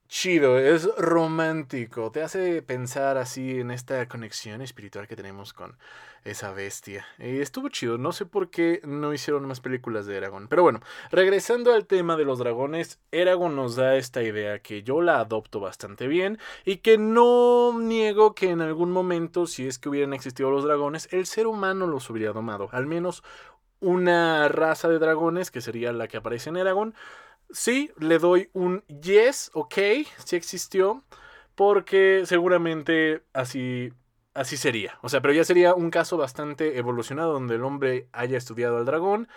chido, 0.09 0.59
es 0.59 0.89
romántico, 0.97 2.11
te 2.11 2.23
hace 2.23 2.63
pensar 2.63 3.17
así 3.19 3.61
en 3.61 3.71
esta 3.71 4.07
conexión 4.09 4.63
espiritual 4.63 5.07
que 5.09 5.17
tenemos 5.17 5.53
con 5.53 5.77
esa 6.25 6.53
bestia. 6.53 7.07
Y 7.19 7.41
estuvo 7.41 7.69
chido, 7.69 7.99
no 7.99 8.13
sé 8.13 8.27
por 8.27 8.51
qué 8.51 8.81
no 8.85 9.13
hicieron 9.13 9.47
más 9.47 9.61
películas 9.61 10.07
de 10.07 10.17
Eragon. 10.17 10.49
Pero 10.49 10.63
bueno, 10.63 10.81
regresando 11.11 11.73
al 11.73 11.87
tema 11.87 12.17
de 12.17 12.25
los 12.25 12.39
dragones, 12.39 12.99
Eragon 13.13 13.57
nos 13.57 13.77
da 13.77 13.97
esta 13.97 14.23
idea 14.23 14.59
que 14.61 14.83
yo 14.83 15.03
la 15.03 15.21
adopto 15.21 15.61
bastante 15.61 16.09
bien 16.09 16.39
y 16.65 16.79
que 16.79 16.99
no 16.99 17.79
niego 17.79 18.35
que 18.35 18.51
en 18.51 18.61
algún 18.61 18.91
momento, 18.91 19.47
si 19.47 19.67
es 19.67 19.79
que 19.79 19.89
hubieran 19.89 20.15
existido 20.15 20.51
los 20.51 20.65
dragones, 20.65 21.09
el 21.13 21.27
ser 21.27 21.47
humano 21.47 21.87
los 21.87 22.11
hubiera 22.11 22.33
domado. 22.33 22.69
Al 22.73 22.87
menos 22.87 23.23
una 23.81 24.49
raza 24.49 24.89
de 24.89 24.99
dragones, 24.99 25.51
que 25.51 25.61
sería 25.61 25.93
la 25.93 26.09
que 26.09 26.17
aparece 26.17 26.51
en 26.51 26.57
Eragon, 26.57 26.95
sí, 27.51 27.91
le 27.99 28.19
doy 28.19 28.51
un 28.53 28.83
yes, 28.87 29.51
ok, 29.55 29.75
sí 30.25 30.37
existió, 30.37 31.05
porque 31.55 32.23
seguramente 32.27 33.23
así, 33.33 33.93
así 34.35 34.57
sería. 34.57 34.99
O 35.03 35.09
sea, 35.09 35.21
pero 35.21 35.35
ya 35.35 35.45
sería 35.45 35.75
un 35.75 35.91
caso 35.91 36.17
bastante 36.17 36.79
evolucionado 36.79 37.33
donde 37.33 37.57
el 37.57 37.65
hombre 37.65 38.09
haya 38.13 38.39
estudiado 38.39 38.77
al 38.79 38.85
dragón 38.85 39.29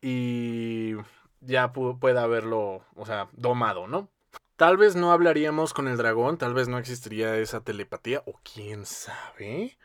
y 0.00 0.94
ya 1.40 1.72
pueda 1.72 2.22
haberlo, 2.22 2.84
o 2.94 3.06
sea, 3.06 3.28
domado, 3.32 3.86
¿no? 3.86 4.10
Tal 4.56 4.76
vez 4.76 4.94
no 4.94 5.10
hablaríamos 5.10 5.74
con 5.74 5.88
el 5.88 5.96
dragón, 5.96 6.38
tal 6.38 6.54
vez 6.54 6.68
no 6.68 6.78
existiría 6.78 7.36
esa 7.38 7.62
telepatía, 7.62 8.22
o 8.26 8.38
quién 8.44 8.86
sabe. 8.86 9.76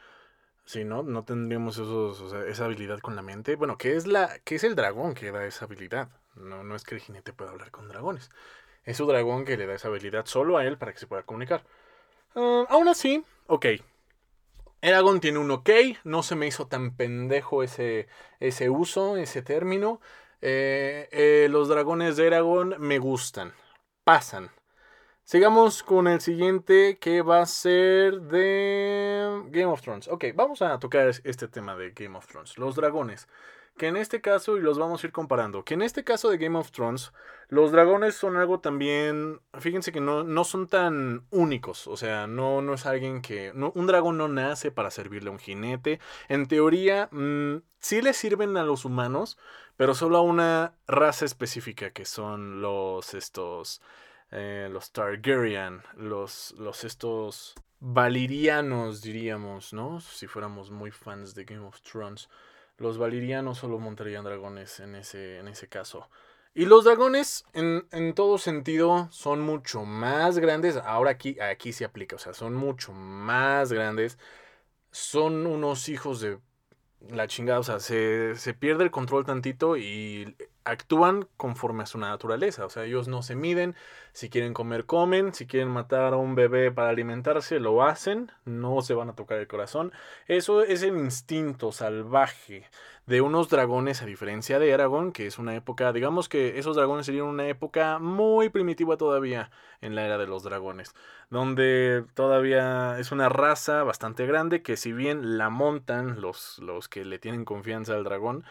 Si 0.64 0.84
no, 0.84 1.02
no 1.02 1.24
tendríamos 1.26 1.78
esos, 1.80 2.34
esa 2.34 2.66
habilidad 2.66 3.00
con 3.00 3.16
la 3.16 3.24
mente. 3.24 3.56
Bueno, 3.56 3.78
¿qué 3.80 3.96
es, 3.96 4.06
la, 4.06 4.38
¿qué 4.44 4.56
es 4.56 4.64
el 4.64 4.76
dragón 4.76 5.16
que 5.16 5.32
da 5.32 5.44
esa 5.46 5.66
habilidad? 5.66 6.10
No, 6.40 6.64
no 6.64 6.76
es 6.76 6.84
que 6.84 6.96
el 6.96 7.02
jinete 7.02 7.34
pueda 7.34 7.52
hablar 7.52 7.72
con 7.72 7.88
dragones. 7.88 8.30
Es 8.84 8.98
su 8.98 9.06
dragón 9.06 9.46
que 9.46 9.58
le 9.58 9.68
da 9.68 9.76
esa 9.76 9.90
habilidad 9.90 10.26
solo 10.26 10.58
a 10.58 10.66
él 10.66 10.78
para 10.78 10.94
que 10.94 11.00
se 11.00 11.08
pueda 11.08 11.24
comunicar. 11.24 11.64
Ah, 12.36 12.66
aún 12.70 12.88
así, 12.88 13.24
ok. 13.48 13.66
Eragon 14.82 15.20
tiene 15.20 15.40
un 15.40 15.52
ok, 15.52 15.70
no 16.06 16.24
se 16.24 16.36
me 16.36 16.48
hizo 16.48 16.68
tan 16.68 16.96
pendejo 16.96 17.64
ese, 17.64 18.08
ese 18.40 18.70
uso, 18.70 19.18
ese 19.18 19.42
término. 19.42 20.00
Eh, 20.42 21.10
eh, 21.12 21.48
los 21.50 21.68
dragones 21.68 22.16
de 22.16 22.28
Eragon 22.28 22.76
me 22.80 22.98
gustan, 22.98 23.54
pasan. 24.06 24.52
Sigamos 25.26 25.84
con 25.84 26.08
el 26.08 26.22
siguiente 26.22 26.98
que 26.98 27.22
va 27.22 27.42
a 27.42 27.46
ser 27.46 28.22
de 28.22 29.44
Game 29.50 29.66
of 29.66 29.82
Thrones. 29.82 30.08
Ok, 30.08 30.26
vamos 30.34 30.62
a 30.62 30.80
tocar 30.80 31.10
este 31.10 31.48
tema 31.48 31.76
de 31.76 31.92
Game 31.92 32.18
of 32.18 32.26
Thrones, 32.26 32.58
los 32.58 32.76
dragones 32.76 33.28
que 33.80 33.88
en 33.88 33.98
este 33.98 34.20
caso, 34.22 34.58
y 34.58 34.62
los 34.62 34.78
vamos 34.78 35.02
a 35.02 35.08
ir 35.08 35.14
comparando, 35.14 35.64
que 35.64 35.74
en 35.74 35.82
este 35.82 36.04
caso 36.04 36.30
de 36.30 36.38
Game 36.38 36.60
of 36.60 36.70
Thrones, 36.70 37.14
los 37.48 37.72
dragones 37.72 38.14
son 38.14 38.36
algo 38.36 38.60
también, 38.60 39.40
fíjense 39.58 39.94
que 39.94 40.02
no, 40.02 40.24
no 40.26 40.44
son 40.44 40.68
tan 40.68 41.26
únicos, 41.32 41.88
o 41.88 41.96
sea, 41.96 42.28
no, 42.28 42.62
no 42.62 42.74
es 42.74 42.86
alguien 42.86 43.22
que, 43.22 43.52
un 43.54 43.88
dragón 43.88 44.18
no 44.18 44.28
nace 44.28 44.70
para 44.70 44.92
servirle 44.92 45.30
a 45.30 45.32
un 45.32 45.40
jinete, 45.40 46.02
en 46.28 46.48
teoría 46.48 47.08
mm, 47.12 47.62
sí 47.80 48.02
le 48.02 48.14
sirven 48.14 48.58
a 48.58 48.64
los 48.64 48.84
humanos, 48.84 49.38
pero 49.78 49.96
solo 49.96 50.18
a 50.18 50.22
una 50.22 50.74
raza 50.86 51.24
específica, 51.24 51.92
que 51.92 52.04
son 52.04 52.62
los, 52.62 53.14
estos, 53.14 53.82
eh, 54.32 54.68
los 54.70 54.92
Targaryen, 54.92 55.82
los, 55.96 56.54
los, 56.60 56.84
estos 56.84 57.56
valirianos, 57.80 59.02
diríamos, 59.02 59.72
¿no? 59.72 60.02
Si 60.02 60.28
fuéramos 60.28 60.70
muy 60.70 60.92
fans 60.92 61.34
de 61.34 61.46
Game 61.46 61.66
of 61.66 61.82
Thrones. 61.82 62.28
Los 62.80 62.98
valirianos 62.98 63.60
solo 63.60 63.78
montarían 63.80 64.24
dragones 64.24 64.80
en 64.80 64.96
ese, 64.96 65.38
en 65.40 65.48
ese 65.48 65.68
caso. 65.68 66.10
Y 66.54 66.66
los 66.66 66.86
dragones, 66.86 67.46
en, 67.54 67.88
en, 67.92 68.14
todo 68.16 68.38
sentido, 68.38 69.08
son 69.12 69.42
mucho 69.42 69.86
más 69.86 70.40
grandes. 70.40 70.78
Ahora 70.78 71.12
aquí, 71.12 71.40
aquí 71.40 71.74
se 71.74 71.86
aplica, 71.86 72.16
o 72.16 72.20
sea, 72.20 72.34
son 72.34 72.56
mucho 72.56 72.92
más 72.94 73.72
grandes. 73.72 74.18
Son 74.92 75.46
unos 75.46 75.90
hijos 75.90 76.22
de 76.22 76.40
la 77.10 77.28
chingada, 77.28 77.60
o 77.60 77.64
sea, 77.64 77.80
se, 77.80 78.36
se 78.36 78.54
pierde 78.54 78.84
el 78.84 78.92
control 78.92 79.26
tantito 79.26 79.78
y 79.78 80.36
actúan 80.70 81.28
conforme 81.38 81.84
a 81.84 81.86
su 81.86 81.98
naturaleza. 81.98 82.66
O 82.66 82.70
sea, 82.70 82.86
ellos 82.86 83.08
no 83.08 83.22
se 83.22 83.36
miden. 83.36 83.76
Si 84.14 84.30
quieren 84.30 84.54
comer, 84.54 84.86
comen. 84.86 85.34
Si 85.34 85.46
quieren 85.46 85.70
matar 85.70 86.14
a 86.14 86.18
un 86.18 86.36
bebé 86.36 86.72
para 86.72 86.90
alimentarse, 86.90 87.60
lo 87.60 87.84
hacen. 87.84 88.32
No 88.46 88.82
se 88.82 88.94
van 88.94 89.10
a 89.10 89.16
tocar 89.16 89.38
el 89.38 89.48
corazón. 89.48 89.92
Eso 90.28 90.64
es 90.64 90.84
el 90.84 90.98
instinto 90.98 91.72
salvaje 91.72 92.70
de 93.10 93.22
unos 93.22 93.50
dragones, 93.50 94.04
a 94.04 94.06
diferencia 94.06 94.60
de 94.60 94.72
Aragón, 94.72 95.12
que 95.12 95.26
es 95.26 95.40
una 95.40 95.56
época, 95.56 95.92
digamos 95.92 96.30
que 96.30 96.60
esos 96.60 96.76
dragones 96.76 97.08
serían 97.08 97.26
una 97.26 97.48
época 97.48 97.98
muy 97.98 98.50
primitiva 98.50 98.98
todavía 98.98 99.50
en 99.82 99.96
la 99.96 100.06
era 100.06 100.20
de 100.20 100.28
los 100.28 100.44
dragones, 100.44 100.94
donde 101.32 102.06
todavía 102.14 103.00
es 103.00 103.12
una 103.12 103.28
raza 103.28 103.82
bastante 103.84 104.28
grande 104.28 104.62
que 104.62 104.78
si 104.78 104.94
bien 104.94 105.40
la 105.40 105.50
montan 105.50 106.22
los, 106.22 106.60
los 106.60 106.88
que 106.88 107.04
le 107.04 107.18
tienen 107.18 107.46
confianza 107.46 107.96
al 107.96 108.04
dragón, 108.04 108.44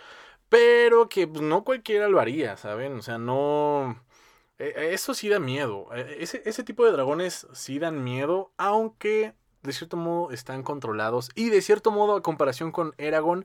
pero 0.49 1.09
que 1.09 1.27
pues, 1.27 1.43
no 1.43 1.65
cualquiera 1.65 2.09
lo 2.09 2.21
haría, 2.21 2.57
¿saben? 2.57 2.99
O 2.99 3.03
sea, 3.03 3.19
no... 3.19 4.03
E, 4.59 4.75
e, 4.77 4.95
eso 4.95 5.15
sí 5.15 5.29
da 5.29 5.39
miedo. 5.39 5.89
E, 5.95 6.23
ese, 6.23 6.43
ese 6.47 6.65
tipo 6.65 6.85
de 6.85 6.93
dragones 6.93 7.47
sí 7.53 7.79
dan 7.79 8.03
miedo, 8.05 8.53
aunque 8.57 9.35
de 9.63 9.73
cierto 9.73 9.97
modo 9.97 10.33
están 10.33 10.63
controlados. 10.63 11.31
Y 11.35 11.51
de 11.51 11.63
cierto 11.63 11.91
modo, 11.91 12.17
a 12.17 12.23
comparación 12.23 12.73
con 12.73 12.95
Eragon, 12.99 13.45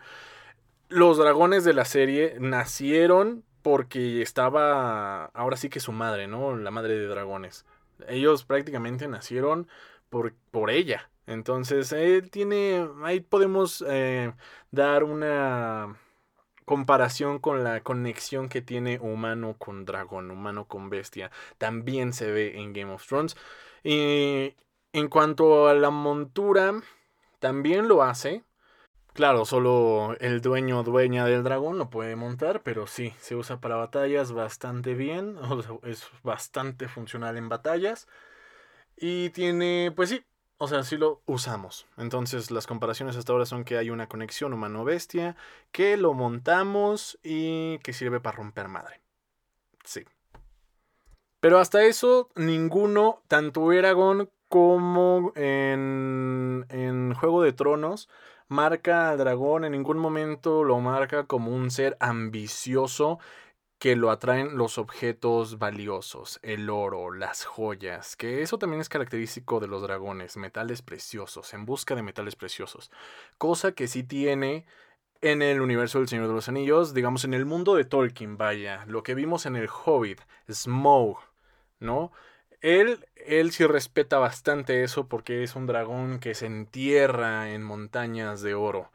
los 0.89 1.17
dragones 1.17 1.63
de 1.63 1.74
la 1.74 1.86
serie 1.86 2.38
nacieron 2.39 3.43
porque 3.62 4.22
estaba 4.22 5.25
ahora 5.33 5.57
sí 5.57 5.69
que 5.69 5.79
su 5.79 5.91
madre, 5.91 6.27
¿no? 6.27 6.55
La 6.57 6.72
madre 6.72 6.95
de 6.98 7.07
dragones. 7.07 7.65
Ellos 8.07 8.43
prácticamente 8.43 9.07
nacieron 9.07 9.67
por, 10.10 10.33
por 10.51 10.69
ella. 10.69 11.10
Entonces, 11.25 11.91
él 11.93 12.29
tiene, 12.29 12.88
ahí 13.03 13.22
podemos 13.22 13.83
eh, 13.88 14.33
dar 14.72 15.05
una 15.05 15.95
comparación 16.65 17.39
con 17.39 17.63
la 17.63 17.82
conexión 17.82 18.50
que 18.50 18.62
tiene 18.62 19.00
humano 19.00 19.55
con 19.58 19.86
dragón, 19.86 20.32
humano 20.32 20.65
con 20.67 20.89
bestia, 20.89 21.32
también 21.58 22.13
se 22.13 22.32
ve 22.32 22.60
en 22.60 22.74
Game 22.74 22.91
of 22.93 23.05
Thrones. 23.05 23.36
Y 23.84 24.55
en 24.93 25.08
cuanto 25.10 25.67
a 25.67 25.74
la 25.74 25.89
montura, 25.89 26.74
también 27.39 27.88
lo 27.88 28.03
hace. 28.03 28.43
Claro, 29.13 29.46
solo 29.46 30.15
el 30.20 30.41
dueño 30.41 30.79
o 30.79 30.84
dueña 30.84 31.25
del 31.25 31.43
dragón 31.43 31.77
lo 31.77 31.89
puede 31.89 32.15
montar, 32.15 32.63
pero 32.63 32.88
sí, 32.88 33.13
se 33.20 33.36
usa 33.36 33.60
para 33.60 33.75
batallas 33.75 34.32
bastante 34.32 34.96
bien, 34.96 35.38
es 35.84 36.10
bastante 36.24 36.88
funcional 36.88 37.38
en 37.38 37.50
batallas. 37.50 38.08
Y 38.98 39.29
tiene, 39.32 39.91
pues 39.96 40.10
sí, 40.10 40.24
o 40.63 40.67
sea, 40.67 40.84
sí 40.84 40.96
lo 40.96 41.22
usamos. 41.25 41.86
Entonces 41.98 42.50
las 42.50 42.67
comparaciones 42.67 43.17
hasta 43.17 43.34
ahora 43.34 43.46
son 43.46 43.65
que 43.65 43.77
hay 43.77 43.89
una 43.89 44.08
conexión 44.08 44.53
humano-bestia, 44.53 45.36
que 45.74 45.98
lo 45.98 46.13
montamos 46.13 47.20
y 47.22 47.79
que 47.79 47.91
sirve 47.91 48.22
para 48.22 48.38
romper 48.38 48.70
madre. 48.70 49.01
Sí. 49.84 50.05
Pero 51.41 51.60
hasta 51.60 51.84
eso, 51.84 52.29
ninguno, 52.36 53.22
tanto 53.27 53.74
Eragon 53.74 54.29
como 54.48 55.34
en, 55.36 56.65
en 56.70 57.13
Juego 57.13 57.41
de 57.41 57.51
Tronos, 57.51 58.08
marca 58.48 59.10
al 59.10 59.17
dragón, 59.17 59.65
en 59.65 59.74
ningún 59.74 59.98
momento 59.98 60.63
lo 60.63 60.79
marca 60.79 61.25
como 61.25 61.53
un 61.53 61.72
ser 61.72 61.98
ambicioso 62.00 63.20
que 63.80 63.96
lo 63.96 64.12
atraen 64.12 64.58
los 64.58 64.77
objetos 64.77 65.60
valiosos, 65.60 66.39
el 66.42 66.70
oro, 66.70 67.12
las 67.12 67.46
joyas, 67.46 68.15
que 68.15 68.42
eso 68.42 68.58
también 68.58 68.82
es 68.82 68.89
característico 68.89 69.60
de 69.60 69.68
los 69.68 69.82
dragones, 69.82 70.38
metales 70.38 70.82
preciosos, 70.82 71.53
en 71.53 71.65
busca 71.65 71.96
de 71.96 72.01
metales 72.01 72.36
preciosos, 72.36 72.92
cosa 73.38 73.74
que 73.74 73.88
sí 73.88 74.03
tiene 74.03 74.65
en 75.22 75.42
el 75.42 75.62
universo 75.62 76.00
del 76.00 76.08
Señor 76.08 76.27
de 76.27 76.34
los 76.34 76.50
Anillos, 76.50 76.94
digamos 76.94 77.24
en 77.24 77.34
el 77.34 77.46
mundo 77.46 77.75
de 77.75 77.86
Tolkien, 77.86 78.38
vaya, 78.38 78.86
lo 78.88 79.03
que 79.03 79.15
vimos 79.15 79.46
en 79.46 79.56
el 79.56 79.70
Hobbit, 79.70 80.22
Smaug, 80.51 81.18
¿no? 81.80 82.12
Él, 82.62 83.06
él 83.15 83.51
sí 83.51 83.65
respeta 83.65 84.18
bastante 84.20 84.84
eso 84.84 85.08
porque 85.08 85.44
es 85.44 85.56
un 85.56 85.65
dragón 85.65 86.20
que 86.20 86.34
se 86.36 86.46
entierra 86.46 87.51
en 87.51 87.63
montañas 87.63 88.42
de 88.42 88.53
oro. 88.53 88.92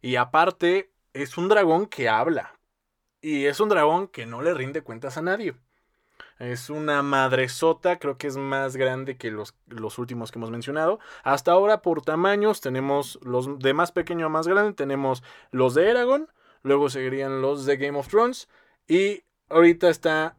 Y 0.00 0.16
aparte, 0.16 0.92
es 1.12 1.36
un 1.36 1.48
dragón 1.48 1.86
que 1.86 2.08
habla, 2.08 2.59
y 3.22 3.46
es 3.46 3.60
un 3.60 3.68
dragón 3.68 4.08
que 4.08 4.26
no 4.26 4.42
le 4.42 4.54
rinde 4.54 4.82
cuentas 4.82 5.16
a 5.16 5.22
nadie. 5.22 5.54
Es 6.38 6.70
una 6.70 7.02
madresota, 7.02 7.98
creo 7.98 8.16
que 8.16 8.26
es 8.26 8.38
más 8.38 8.76
grande 8.76 9.16
que 9.16 9.30
los, 9.30 9.54
los, 9.66 9.98
últimos 9.98 10.32
que 10.32 10.38
hemos 10.38 10.50
mencionado. 10.50 10.98
Hasta 11.22 11.52
ahora, 11.52 11.82
por 11.82 12.00
tamaños, 12.02 12.62
tenemos 12.62 13.18
los 13.22 13.58
de 13.58 13.74
más 13.74 13.92
pequeño 13.92 14.26
a 14.26 14.30
más 14.30 14.48
grande. 14.48 14.72
Tenemos 14.72 15.22
los 15.50 15.74
de 15.74 15.90
Eragon, 15.90 16.28
luego 16.62 16.88
seguirían 16.88 17.42
los 17.42 17.66
de 17.66 17.76
Game 17.76 17.98
of 17.98 18.08
Thrones. 18.08 18.48
Y 18.88 19.22
ahorita 19.50 19.90
está 19.90 20.34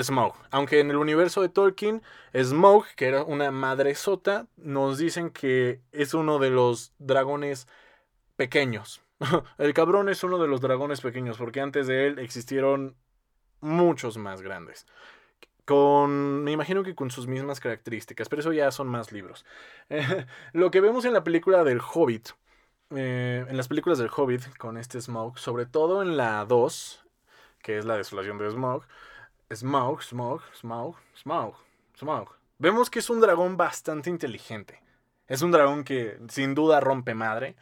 Smaug. 0.00 0.34
Aunque 0.50 0.80
en 0.80 0.90
el 0.90 0.96
universo 0.96 1.42
de 1.42 1.50
Tolkien, 1.50 2.02
Smaug, 2.34 2.86
que 2.96 3.06
era 3.06 3.22
una 3.22 3.50
madresota, 3.50 4.46
nos 4.56 4.96
dicen 4.96 5.30
que 5.30 5.80
es 5.92 6.14
uno 6.14 6.38
de 6.38 6.50
los 6.50 6.94
dragones 6.98 7.68
pequeños. 8.36 9.02
el 9.58 9.74
cabrón 9.74 10.08
es 10.08 10.24
uno 10.24 10.38
de 10.38 10.48
los 10.48 10.60
dragones 10.60 11.00
pequeños, 11.00 11.38
porque 11.38 11.60
antes 11.60 11.86
de 11.86 12.06
él 12.06 12.18
existieron 12.18 12.96
muchos 13.60 14.16
más 14.16 14.42
grandes. 14.42 14.86
Con, 15.64 16.42
me 16.42 16.52
imagino 16.52 16.82
que 16.82 16.94
con 16.94 17.10
sus 17.10 17.26
mismas 17.26 17.60
características, 17.60 18.28
pero 18.28 18.40
eso 18.40 18.52
ya 18.52 18.70
son 18.70 18.88
más 18.88 19.12
libros. 19.12 19.44
lo 20.52 20.70
que 20.70 20.80
vemos 20.80 21.04
en 21.04 21.12
la 21.12 21.22
película 21.22 21.62
del 21.62 21.80
Hobbit, 21.80 22.30
eh, 22.90 23.44
en 23.48 23.56
las 23.56 23.68
películas 23.68 23.98
del 23.98 24.10
Hobbit 24.14 24.56
con 24.56 24.76
este 24.76 25.00
Smaug, 25.00 25.38
sobre 25.38 25.66
todo 25.66 26.02
en 26.02 26.16
la 26.16 26.44
2, 26.44 27.04
que 27.62 27.78
es 27.78 27.84
la 27.84 27.96
desolación 27.96 28.38
de 28.38 28.50
Smaug, 28.50 28.84
Smaug, 29.52 30.02
Smaug, 30.02 30.42
Smaug, 30.54 30.96
Smaug, 31.14 31.54
Smaug. 31.96 32.28
Vemos 32.58 32.90
que 32.90 32.98
es 32.98 33.10
un 33.10 33.20
dragón 33.20 33.56
bastante 33.56 34.10
inteligente. 34.10 34.82
Es 35.28 35.42
un 35.42 35.52
dragón 35.52 35.84
que 35.84 36.18
sin 36.28 36.54
duda 36.54 36.80
rompe 36.80 37.14
madre 37.14 37.54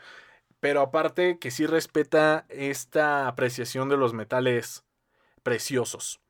pero 0.61 0.81
aparte 0.81 1.39
que 1.39 1.51
sí 1.51 1.67
respeta 1.67 2.47
esta 2.49 3.29
apreciación 3.29 3.89
de 3.89 3.97
los 3.97 4.15
metales 4.15 4.85
preciosos. 5.43 6.21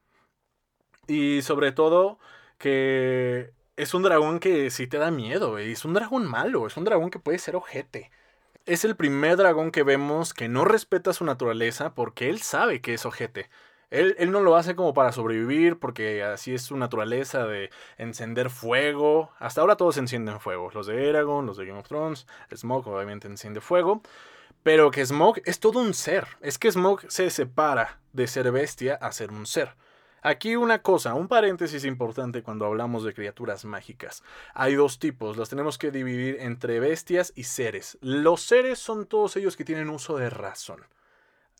Y 1.06 1.42
sobre 1.42 1.72
todo 1.72 2.18
que 2.58 3.52
es 3.76 3.94
un 3.94 4.02
dragón 4.02 4.40
que 4.40 4.70
sí 4.70 4.86
te 4.86 4.98
da 4.98 5.10
miedo, 5.10 5.58
es 5.58 5.84
un 5.84 5.94
dragón 5.94 6.26
malo, 6.26 6.66
es 6.66 6.76
un 6.76 6.84
dragón 6.84 7.10
que 7.10 7.20
puede 7.20 7.38
ser 7.38 7.56
ojete. 7.56 8.10
Es 8.66 8.84
el 8.84 8.96
primer 8.96 9.36
dragón 9.36 9.70
que 9.70 9.82
vemos 9.82 10.34
que 10.34 10.48
no 10.48 10.64
respeta 10.64 11.12
su 11.12 11.24
naturaleza 11.24 11.94
porque 11.94 12.28
él 12.28 12.42
sabe 12.42 12.80
que 12.80 12.94
es 12.94 13.06
ojete. 13.06 13.48
Él, 13.90 14.16
no 14.30 14.40
lo 14.40 14.56
hace 14.56 14.76
como 14.76 14.92
para 14.92 15.12
sobrevivir, 15.12 15.78
porque 15.78 16.22
así 16.22 16.54
es 16.54 16.62
su 16.62 16.76
naturaleza 16.76 17.46
de 17.46 17.70
encender 17.96 18.50
fuego. 18.50 19.30
Hasta 19.38 19.62
ahora 19.62 19.76
todos 19.76 19.96
encienden 19.96 20.40
fuego. 20.40 20.70
Los 20.74 20.86
de 20.86 21.08
Eragon, 21.08 21.46
los 21.46 21.56
de 21.56 21.64
Game 21.64 21.78
of 21.78 21.88
Thrones, 21.88 22.26
Smoke 22.54 22.86
obviamente 22.86 23.28
enciende 23.28 23.60
fuego. 23.60 24.02
Pero 24.62 24.90
que 24.90 25.06
Smoke 25.06 25.40
es 25.46 25.60
todo 25.60 25.78
un 25.80 25.94
ser. 25.94 26.26
Es 26.42 26.58
que 26.58 26.70
Smoke 26.70 27.06
se 27.08 27.30
separa 27.30 28.00
de 28.12 28.26
ser 28.26 28.52
bestia 28.52 28.94
a 28.96 29.10
ser 29.12 29.30
un 29.30 29.46
ser. 29.46 29.74
Aquí 30.20 30.56
una 30.56 30.82
cosa, 30.82 31.14
un 31.14 31.28
paréntesis 31.28 31.84
importante 31.84 32.42
cuando 32.42 32.66
hablamos 32.66 33.04
de 33.04 33.14
criaturas 33.14 33.64
mágicas. 33.64 34.24
Hay 34.52 34.74
dos 34.74 34.98
tipos, 34.98 35.36
las 35.36 35.48
tenemos 35.48 35.78
que 35.78 35.92
dividir 35.92 36.38
entre 36.40 36.80
bestias 36.80 37.32
y 37.36 37.44
seres. 37.44 37.96
Los 38.00 38.42
seres 38.42 38.80
son 38.80 39.06
todos 39.06 39.36
ellos 39.36 39.56
que 39.56 39.64
tienen 39.64 39.88
uso 39.88 40.16
de 40.16 40.28
razón. 40.28 40.84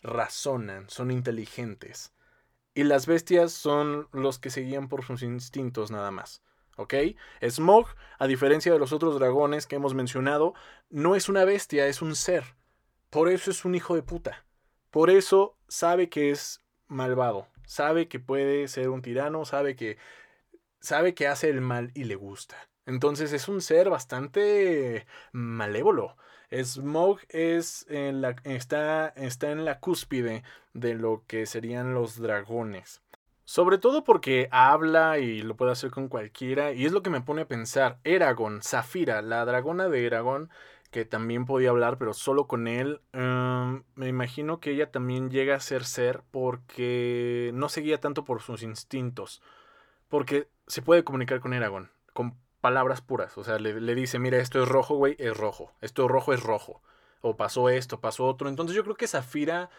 Razonan, 0.02 0.90
son 0.90 1.10
inteligentes. 1.10 2.12
Y 2.78 2.84
las 2.84 3.06
bestias 3.06 3.50
son 3.50 4.06
los 4.12 4.38
que 4.38 4.50
se 4.50 4.60
guían 4.60 4.88
por 4.88 5.04
sus 5.04 5.24
instintos 5.24 5.90
nada 5.90 6.12
más. 6.12 6.44
¿Ok? 6.76 6.94
Smog, 7.42 7.88
a 8.20 8.28
diferencia 8.28 8.72
de 8.72 8.78
los 8.78 8.92
otros 8.92 9.18
dragones 9.18 9.66
que 9.66 9.74
hemos 9.74 9.94
mencionado, 9.94 10.54
no 10.88 11.16
es 11.16 11.28
una 11.28 11.44
bestia, 11.44 11.88
es 11.88 12.02
un 12.02 12.14
ser. 12.14 12.44
Por 13.10 13.30
eso 13.30 13.50
es 13.50 13.64
un 13.64 13.74
hijo 13.74 13.96
de 13.96 14.04
puta. 14.04 14.46
Por 14.92 15.10
eso 15.10 15.56
sabe 15.66 16.08
que 16.08 16.30
es 16.30 16.62
malvado, 16.86 17.48
sabe 17.66 18.06
que 18.06 18.20
puede 18.20 18.68
ser 18.68 18.90
un 18.90 19.02
tirano, 19.02 19.44
sabe 19.44 19.74
que 19.74 19.98
sabe 20.78 21.14
que 21.16 21.26
hace 21.26 21.50
el 21.50 21.60
mal 21.60 21.90
y 21.94 22.04
le 22.04 22.14
gusta. 22.14 22.68
Entonces 22.86 23.32
es 23.32 23.48
un 23.48 23.60
ser 23.60 23.90
bastante 23.90 25.04
malévolo. 25.32 26.16
Smog 26.50 27.18
es 27.28 27.86
en 27.88 28.20
la, 28.20 28.36
está, 28.44 29.12
en 29.16 29.64
la 29.64 29.80
cúspide 29.80 30.42
de 30.72 30.94
lo 30.94 31.24
que 31.26 31.46
serían 31.46 31.94
los 31.94 32.20
dragones. 32.20 33.02
Sobre 33.44 33.78
todo 33.78 34.04
porque 34.04 34.48
habla 34.50 35.18
y 35.18 35.40
lo 35.40 35.56
puede 35.56 35.72
hacer 35.72 35.90
con 35.90 36.08
cualquiera. 36.08 36.72
Y 36.72 36.84
es 36.84 36.92
lo 36.92 37.02
que 37.02 37.10
me 37.10 37.22
pone 37.22 37.42
a 37.42 37.48
pensar. 37.48 37.98
Eragon, 38.04 38.62
Zafira, 38.62 39.22
la 39.22 39.44
dragona 39.44 39.88
de 39.88 40.04
Eragon, 40.04 40.50
que 40.90 41.04
también 41.04 41.46
podía 41.46 41.70
hablar, 41.70 41.96
pero 41.96 42.12
solo 42.12 42.46
con 42.46 42.68
él. 42.68 43.00
Em, 43.12 43.84
me 43.94 44.08
imagino 44.08 44.60
que 44.60 44.72
ella 44.72 44.90
también 44.90 45.30
llega 45.30 45.54
a 45.54 45.60
ser 45.60 45.84
ser 45.84 46.22
porque 46.30 47.50
no 47.54 47.68
seguía 47.70 48.00
tanto 48.00 48.24
por 48.24 48.42
sus 48.42 48.62
instintos. 48.62 49.42
Porque 50.08 50.48
se 50.66 50.82
puede 50.82 51.04
comunicar 51.04 51.40
con 51.40 51.54
Eragon, 51.54 51.90
palabras 52.60 53.00
puras. 53.00 53.36
O 53.38 53.44
sea, 53.44 53.58
le, 53.58 53.80
le 53.80 53.94
dice, 53.94 54.18
mira, 54.18 54.38
esto 54.38 54.62
es 54.62 54.68
rojo, 54.68 54.96
güey, 54.96 55.16
es 55.18 55.36
rojo. 55.36 55.72
Esto 55.80 56.04
es 56.04 56.10
rojo 56.10 56.32
es 56.32 56.42
rojo. 56.42 56.82
O 57.20 57.36
pasó 57.36 57.68
esto, 57.68 58.00
pasó 58.00 58.26
otro. 58.26 58.48
Entonces 58.48 58.76
yo 58.76 58.84
creo 58.84 58.96
que 58.96 59.08
Zafira 59.08 59.70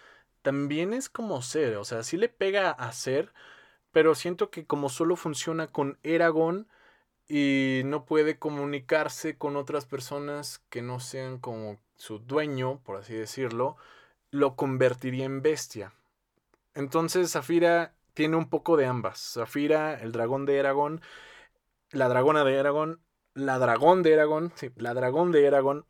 también 0.41 0.93
es 0.93 1.09
como 1.09 1.41
ser. 1.41 1.77
O 1.77 1.85
sea, 1.85 2.03
sí 2.03 2.17
le 2.17 2.29
pega 2.29 2.71
a 2.71 2.91
ser, 2.91 3.33
pero 3.91 4.15
siento 4.15 4.49
que 4.49 4.65
como 4.65 4.89
solo 4.89 5.15
funciona 5.15 5.67
con 5.67 5.97
Eragon 6.03 6.67
y 7.27 7.83
no 7.85 8.05
puede 8.05 8.39
comunicarse 8.39 9.37
con 9.37 9.55
otras 9.55 9.85
personas 9.85 10.59
que 10.69 10.81
no 10.81 10.99
sean 10.99 11.37
como 11.39 11.79
su 11.95 12.19
dueño, 12.19 12.81
por 12.83 12.97
así 12.97 13.13
decirlo, 13.13 13.77
lo 14.31 14.55
convertiría 14.55 15.25
en 15.25 15.41
bestia. 15.41 15.93
Entonces 16.73 17.31
Zafira 17.31 17.93
tiene 18.13 18.37
un 18.37 18.49
poco 18.49 18.77
de 18.77 18.85
ambas. 18.85 19.33
Zafira, 19.33 19.99
el 20.01 20.11
dragón 20.11 20.45
de 20.45 20.57
Eragon, 20.57 21.01
la 21.91 22.09
dragona 22.09 22.43
de 22.43 22.55
Eragon, 22.55 23.01
la 23.33 23.59
dragón 23.59 24.03
de 24.03 24.13
Eragon, 24.13 24.51
sí, 24.55 24.71
la 24.75 24.93
dragón 24.93 25.31
de 25.31 25.45
Eragon, 25.45 25.85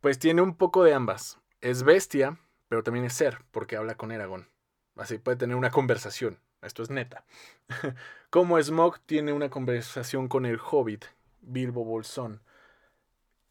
pues 0.00 0.18
tiene 0.18 0.42
un 0.42 0.56
poco 0.56 0.84
de 0.84 0.94
ambas. 0.94 1.38
Es 1.60 1.82
bestia, 1.82 2.38
pero 2.68 2.82
también 2.82 3.04
es 3.04 3.12
ser, 3.12 3.38
porque 3.50 3.76
habla 3.76 3.96
con 3.96 4.12
Eragon. 4.12 4.48
Así 4.96 5.18
puede 5.18 5.36
tener 5.36 5.56
una 5.56 5.70
conversación. 5.70 6.38
Esto 6.62 6.82
es 6.82 6.90
neta. 6.90 7.24
Como 8.30 8.60
Smog 8.62 9.00
tiene 9.00 9.32
una 9.32 9.50
conversación 9.50 10.28
con 10.28 10.46
el 10.46 10.60
hobbit, 10.60 11.06
Bilbo 11.40 11.84
Bolsón. 11.84 12.42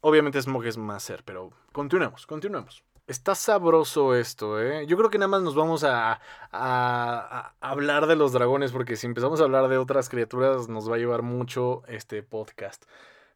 Obviamente 0.00 0.40
Smog 0.40 0.64
es 0.64 0.78
más 0.78 1.02
ser, 1.02 1.24
pero 1.24 1.52
continuemos, 1.72 2.26
continuemos. 2.26 2.84
Está 3.10 3.34
sabroso 3.34 4.14
esto, 4.14 4.62
¿eh? 4.62 4.86
Yo 4.86 4.96
creo 4.96 5.10
que 5.10 5.18
nada 5.18 5.26
más 5.26 5.42
nos 5.42 5.56
vamos 5.56 5.82
a, 5.82 6.20
a, 6.52 7.54
hablar 7.60 8.06
de 8.06 8.14
los 8.14 8.30
dragones, 8.32 8.70
porque 8.70 8.94
si 8.94 9.08
empezamos 9.08 9.40
a 9.40 9.42
hablar 9.42 9.66
de 9.68 9.78
otras 9.78 10.08
criaturas 10.08 10.68
nos 10.68 10.88
va 10.88 10.94
a 10.94 10.98
llevar 10.98 11.22
mucho 11.22 11.82
este 11.88 12.22
podcast. 12.22 12.84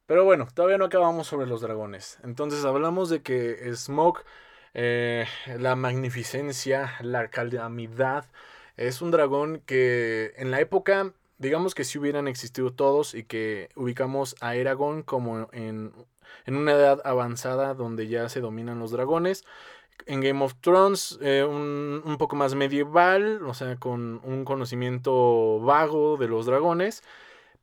Pero 0.07 0.25
bueno, 0.25 0.47
todavía 0.55 0.79
no 0.79 0.85
acabamos 0.85 1.27
sobre 1.27 1.49
los 1.49 1.61
dragones. 1.61 2.21
Entonces 2.23 2.65
hablamos 2.65 3.09
de 3.11 3.23
que 3.23 3.69
Smog, 3.75 4.21
eh, 4.75 5.27
la 5.59 5.75
magnificencia, 5.75 6.95
la 7.01 7.27
calamidad, 7.27 8.27
es 8.77 9.03
un 9.03 9.11
dragón 9.11 9.61
que 9.67 10.35
en 10.37 10.53
la 10.53 10.61
época, 10.61 11.11
digamos 11.39 11.75
que 11.75 11.83
si 11.83 11.99
hubieran 11.99 12.29
existido 12.29 12.73
todos 12.73 13.13
y 13.15 13.25
que 13.25 13.71
ubicamos 13.75 14.37
a 14.41 14.55
Eragon 14.55 15.03
como 15.03 15.49
en, 15.51 15.93
en 16.47 16.57
una 16.57 16.73
edad 16.73 17.01
avanzada 17.05 17.75
donde 17.75 18.09
ya 18.09 18.29
se 18.29 18.41
dominan 18.41 18.79
los 18.79 18.91
dragones. 18.91 19.45
En 20.07 20.21
Game 20.21 20.45
of 20.45 20.55
Thrones, 20.61 21.19
eh, 21.23 21.45
un, 21.45 22.03
un, 22.05 22.19
poco 22.19 22.37
más 22.37 22.55
medieval, 22.55 23.47
o 23.47 23.55
sea, 23.55 23.77
con 23.77 24.21
un 24.25 24.45
conocimiento 24.45 25.61
vago 25.61 26.17
de 26.17 26.29
los 26.29 26.47
dragones. 26.47 27.03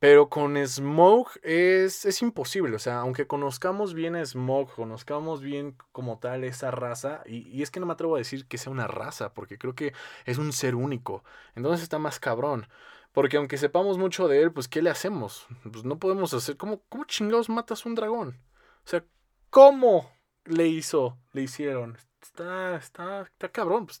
Pero 0.02 0.28
con 0.28 0.56
Smoke 0.66 1.38
es, 1.44 2.04
es 2.06 2.22
imposible. 2.22 2.74
O 2.74 2.80
sea, 2.80 2.98
aunque 2.98 3.28
conozcamos 3.28 3.94
bien 3.94 4.16
a 4.16 4.26
Smoke, 4.26 4.74
conozcamos 4.74 5.42
bien 5.42 5.76
como 5.92 6.18
tal 6.18 6.42
esa 6.42 6.72
raza, 6.72 7.22
y, 7.24 7.46
y, 7.48 7.62
es 7.62 7.70
que 7.70 7.78
no 7.78 7.86
me 7.86 7.92
atrevo 7.92 8.16
a 8.16 8.18
decir 8.18 8.46
que 8.46 8.58
sea 8.58 8.72
una 8.72 8.88
raza, 8.88 9.32
porque 9.32 9.58
creo 9.58 9.76
que 9.76 9.92
es 10.24 10.38
un 10.38 10.52
ser 10.52 10.74
único. 10.74 11.22
Entonces 11.54 11.84
está 11.84 12.00
más 12.00 12.18
cabrón. 12.18 12.66
Porque 13.12 13.36
aunque 13.36 13.58
sepamos 13.58 13.96
mucho 13.96 14.26
de 14.26 14.42
él, 14.42 14.52
pues 14.52 14.66
¿qué 14.66 14.82
le 14.82 14.90
hacemos? 14.90 15.46
Pues 15.70 15.84
no 15.84 15.98
podemos 16.00 16.34
hacer. 16.34 16.56
¿Cómo, 16.56 16.82
cómo 16.88 17.04
chingados 17.04 17.48
matas 17.48 17.86
un 17.86 17.94
dragón? 17.94 18.40
O 18.84 18.88
sea, 18.88 19.04
¿cómo 19.50 20.10
le 20.44 20.68
hizo? 20.68 21.18
Le 21.32 21.42
hicieron. 21.42 21.98
Está, 22.20 22.76
está, 22.76 23.22
está 23.22 23.48
cabrón. 23.50 23.86
Pues 23.86 23.98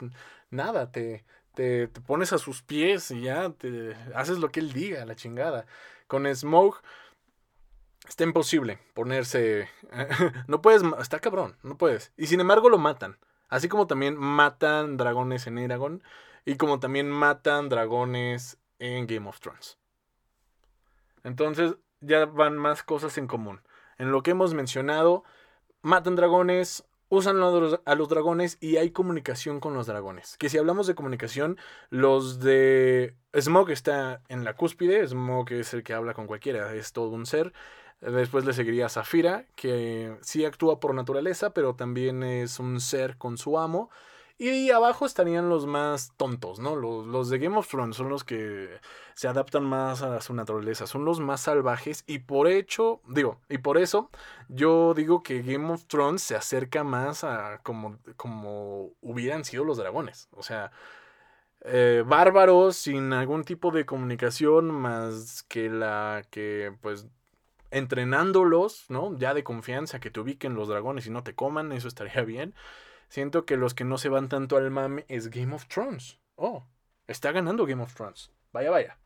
nada, 0.50 0.90
te, 0.90 1.24
te, 1.54 1.88
te, 1.88 2.00
pones 2.00 2.32
a 2.32 2.38
sus 2.38 2.62
pies 2.62 3.10
y 3.10 3.22
ya 3.22 3.50
te 3.50 3.94
haces 4.14 4.38
lo 4.38 4.50
que 4.50 4.60
él 4.60 4.72
diga, 4.72 5.04
la 5.04 5.16
chingada. 5.16 5.66
Con 6.06 6.32
Smoke 6.34 6.82
está 8.08 8.24
imposible 8.24 8.78
ponerse. 8.94 9.68
no 10.46 10.62
puedes. 10.62 10.82
Está 11.00 11.20
cabrón, 11.20 11.56
no 11.62 11.76
puedes. 11.76 12.12
Y 12.16 12.26
sin 12.26 12.40
embargo 12.40 12.68
lo 12.68 12.78
matan. 12.78 13.18
Así 13.48 13.68
como 13.68 13.86
también 13.86 14.16
matan 14.16 14.96
dragones 14.96 15.46
en 15.46 15.58
Eragon. 15.58 16.02
Y 16.44 16.56
como 16.56 16.80
también 16.80 17.10
matan 17.10 17.68
dragones 17.68 18.58
en 18.78 19.06
Game 19.06 19.28
of 19.28 19.38
Thrones. 19.40 19.78
Entonces 21.22 21.76
ya 22.00 22.26
van 22.26 22.56
más 22.58 22.82
cosas 22.82 23.16
en 23.18 23.26
común. 23.26 23.60
En 24.02 24.10
lo 24.10 24.24
que 24.24 24.32
hemos 24.32 24.52
mencionado, 24.52 25.22
matan 25.80 26.16
dragones, 26.16 26.82
usan 27.08 27.36
a 27.36 27.94
los 27.94 28.08
dragones 28.08 28.58
y 28.60 28.76
hay 28.78 28.90
comunicación 28.90 29.60
con 29.60 29.74
los 29.74 29.86
dragones. 29.86 30.36
Que 30.38 30.48
si 30.48 30.58
hablamos 30.58 30.88
de 30.88 30.96
comunicación, 30.96 31.56
los 31.88 32.40
de 32.40 33.14
Smog 33.32 33.70
está 33.70 34.20
en 34.28 34.42
la 34.42 34.56
cúspide, 34.56 35.06
Smog 35.06 35.52
es 35.52 35.72
el 35.72 35.84
que 35.84 35.94
habla 35.94 36.14
con 36.14 36.26
cualquiera, 36.26 36.74
es 36.74 36.92
todo 36.92 37.10
un 37.10 37.26
ser. 37.26 37.52
Después 38.00 38.44
le 38.44 38.54
seguiría 38.54 38.88
Zafira, 38.88 39.46
que 39.54 40.18
sí 40.20 40.44
actúa 40.44 40.80
por 40.80 40.96
naturaleza, 40.96 41.50
pero 41.50 41.76
también 41.76 42.24
es 42.24 42.58
un 42.58 42.80
ser 42.80 43.16
con 43.18 43.38
su 43.38 43.56
amo. 43.56 43.88
Y 44.38 44.70
abajo 44.70 45.06
estarían 45.06 45.48
los 45.48 45.66
más 45.66 46.12
tontos, 46.16 46.58
¿no? 46.58 46.74
Los, 46.74 47.06
los, 47.06 47.28
de 47.28 47.38
Game 47.38 47.56
of 47.56 47.68
Thrones 47.68 47.96
son 47.96 48.08
los 48.08 48.24
que 48.24 48.80
se 49.14 49.28
adaptan 49.28 49.64
más 49.64 50.02
a 50.02 50.20
su 50.20 50.34
naturaleza, 50.34 50.86
son 50.86 51.04
los 51.04 51.20
más 51.20 51.42
salvajes 51.42 52.04
y 52.06 52.20
por 52.20 52.48
hecho, 52.48 53.00
digo, 53.06 53.38
y 53.48 53.58
por 53.58 53.78
eso 53.78 54.10
yo 54.48 54.94
digo 54.94 55.22
que 55.22 55.42
Game 55.42 55.72
of 55.72 55.84
Thrones 55.84 56.22
se 56.22 56.34
acerca 56.34 56.82
más 56.82 57.24
a 57.24 57.60
como, 57.62 57.98
como 58.16 58.90
hubieran 59.00 59.44
sido 59.44 59.64
los 59.64 59.76
dragones. 59.76 60.28
O 60.32 60.42
sea, 60.42 60.72
eh, 61.64 62.02
bárbaros 62.04 62.76
sin 62.76 63.12
algún 63.12 63.44
tipo 63.44 63.70
de 63.70 63.86
comunicación 63.86 64.70
más 64.70 65.44
que 65.44 65.68
la 65.70 66.24
que 66.30 66.74
pues 66.80 67.06
entrenándolos, 67.70 68.86
¿no? 68.90 69.16
Ya 69.18 69.34
de 69.34 69.44
confianza, 69.44 70.00
que 70.00 70.10
te 70.10 70.20
ubiquen 70.20 70.54
los 70.54 70.68
dragones 70.68 71.06
y 71.06 71.10
no 71.10 71.22
te 71.22 71.34
coman, 71.34 71.72
eso 71.72 71.88
estaría 71.88 72.22
bien. 72.24 72.54
Siento 73.12 73.44
que 73.44 73.58
los 73.58 73.74
que 73.74 73.84
no 73.84 73.98
se 73.98 74.08
van 74.08 74.30
tanto 74.30 74.56
al 74.56 74.70
mame 74.70 75.04
es 75.06 75.28
Game 75.28 75.54
of 75.54 75.66
Thrones. 75.66 76.18
Oh, 76.34 76.64
está 77.06 77.30
ganando 77.30 77.66
Game 77.66 77.82
of 77.82 77.92
Thrones. 77.92 78.32
Vaya, 78.54 78.70
vaya. 78.70 78.98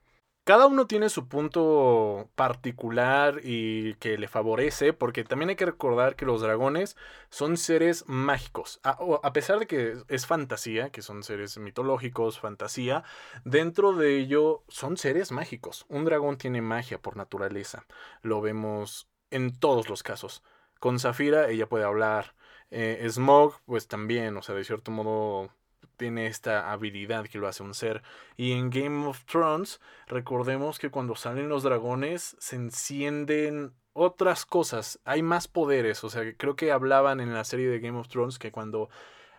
Cada 0.45 0.69
uno 0.69 0.87
tiene 0.87 1.09
su 1.09 1.27
punto 1.27 2.31
particular 2.37 3.41
y 3.43 3.95
que 3.95 4.17
le 4.17 4.29
favorece, 4.29 4.93
porque 4.93 5.25
también 5.25 5.49
hay 5.49 5.57
que 5.57 5.67
recordar 5.67 6.15
que 6.15 6.25
los 6.25 6.41
dragones 6.41 6.97
son 7.31 7.57
seres 7.57 8.05
mágicos. 8.07 8.79
A, 8.85 8.97
a, 9.25 9.33
pesar 9.33 9.59
de 9.59 9.67
que 9.67 9.97
es 10.07 10.25
fantasía, 10.25 10.91
que 10.91 11.03
son 11.03 11.25
seres 11.25 11.59
mitológicos, 11.59 12.39
fantasía, 12.39 13.03
dentro 13.45 13.93
de 13.93 14.19
ello 14.19 14.63
son 14.69 14.97
seres 14.99 15.33
mágicos. 15.33 15.85
Un 15.89 16.05
dragón 16.05 16.39
tiene 16.39 16.63
magia 16.63 17.03
por 17.03 17.17
naturaleza. 17.17 17.87
Lo 18.23 18.41
vemos 18.41 19.09
en 19.33 19.59
todos 19.59 19.89
los 19.89 20.05
casos. 20.05 20.45
Con 20.79 21.01
Zafira 21.01 21.49
ella 21.49 21.69
puede 21.69 21.85
hablar, 21.85 22.37
eh, 22.71 23.07
Smog, 23.11 23.61
pues 23.67 23.89
también, 23.89 24.37
o 24.37 24.43
sea, 24.43 24.55
de 24.55 24.65
cierto 24.65 24.91
modo 24.91 25.51
tiene 25.97 26.27
esta 26.27 26.73
habilidad 26.73 27.27
que 27.27 27.39
lo 27.39 27.49
hace 27.49 27.63
un 27.63 27.75
ser. 27.75 28.03
Y 28.37 28.53
en 28.53 28.71
Game 28.71 29.07
of 29.07 29.25
Thrones, 29.25 29.81
recordemos 30.07 30.79
que 30.79 30.91
cuando 30.91 31.17
salen 31.17 31.49
los 31.49 31.63
dragones 31.63 32.37
se 32.39 32.57
encienden 32.57 33.73
otras 33.93 34.45
cosas, 34.45 35.01
hay 35.05 35.23
más 35.23 35.49
poderes, 35.49 36.05
o 36.05 36.11
sea, 36.11 36.23
creo 36.37 36.55
que 36.55 36.71
hablaban 36.71 37.21
en 37.21 37.33
la 37.33 37.45
serie 37.45 37.69
de 37.69 37.81
Game 37.81 37.99
of 37.99 38.09
Thrones 38.09 38.39
que 38.39 38.53
cuando 38.53 38.91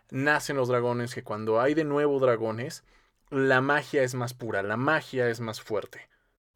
nacen 0.10 0.58
los 0.58 0.68
dragones, 0.68 1.14
que 1.14 1.24
cuando 1.24 1.62
hay 1.62 1.76
de 1.76 1.84
nuevo 1.84 2.20
dragones, 2.20 2.84
la 3.30 3.62
magia 3.62 4.04
es 4.04 4.16
más 4.16 4.34
pura, 4.34 4.64
la 4.64 4.78
magia 4.78 5.30
es 5.30 5.42
más 5.42 5.62
fuerte. 5.62 6.10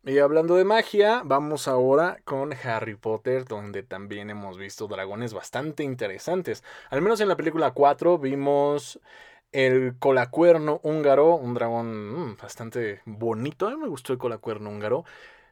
Y 0.03 0.17
hablando 0.17 0.55
de 0.55 0.63
magia, 0.63 1.21
vamos 1.23 1.67
ahora 1.67 2.21
con 2.23 2.53
Harry 2.53 2.95
Potter, 2.95 3.45
donde 3.45 3.83
también 3.83 4.31
hemos 4.31 4.57
visto 4.57 4.87
dragones 4.87 5.31
bastante 5.31 5.83
interesantes. 5.83 6.63
Al 6.89 7.03
menos 7.03 7.21
en 7.21 7.27
la 7.27 7.37
película 7.37 7.69
4 7.71 8.17
vimos 8.17 8.99
el 9.51 9.95
colacuerno 9.99 10.79
húngaro, 10.81 11.35
un 11.35 11.53
dragón 11.53 12.31
mm, 12.31 12.37
bastante 12.41 13.01
bonito. 13.05 13.67
A 13.67 13.69
mí 13.69 13.77
me 13.77 13.87
gustó 13.87 14.11
el 14.11 14.17
colacuerno 14.17 14.71
húngaro. 14.71 15.05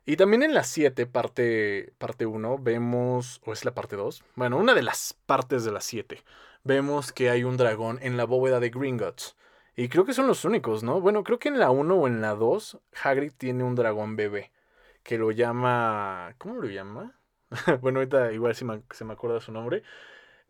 Y 0.07 0.17
también 0.17 0.41
en 0.41 0.55
la 0.55 0.63
7, 0.63 1.05
parte, 1.05 1.93
parte 1.99 2.25
1, 2.25 2.57
vemos, 2.57 3.41
o 3.45 3.53
es 3.53 3.65
la 3.65 3.75
parte 3.75 3.97
2, 3.97 4.23
bueno, 4.33 4.57
una 4.57 4.73
de 4.73 4.81
las 4.81 5.13
partes 5.27 5.63
de 5.63 5.71
la 5.71 5.81
7, 5.81 6.23
vemos 6.63 7.11
que 7.11 7.29
hay 7.29 7.43
un 7.43 7.57
dragón 7.57 7.99
en 8.01 8.17
la 8.17 8.25
bóveda 8.25 8.59
de 8.59 8.71
Gringotts. 8.71 9.35
Y 9.79 9.87
creo 9.87 10.03
que 10.03 10.11
son 10.11 10.27
los 10.27 10.43
únicos, 10.43 10.83
¿no? 10.83 10.99
Bueno, 10.99 11.23
creo 11.23 11.39
que 11.39 11.47
en 11.47 11.57
la 11.57 11.71
1 11.71 11.95
o 11.95 12.05
en 12.05 12.19
la 12.19 12.35
2, 12.35 12.79
Hagrid 13.01 13.31
tiene 13.31 13.63
un 13.63 13.75
dragón 13.75 14.17
bebé. 14.17 14.51
Que 15.03 15.17
lo 15.17 15.31
llama. 15.31 16.35
¿Cómo 16.37 16.55
lo 16.55 16.67
llama? 16.67 17.17
bueno, 17.79 17.99
ahorita 17.99 18.33
igual 18.33 18.53
si 18.55 18.65
se 18.91 19.05
me 19.05 19.13
acuerda 19.13 19.39
su 19.39 19.53
nombre. 19.53 19.83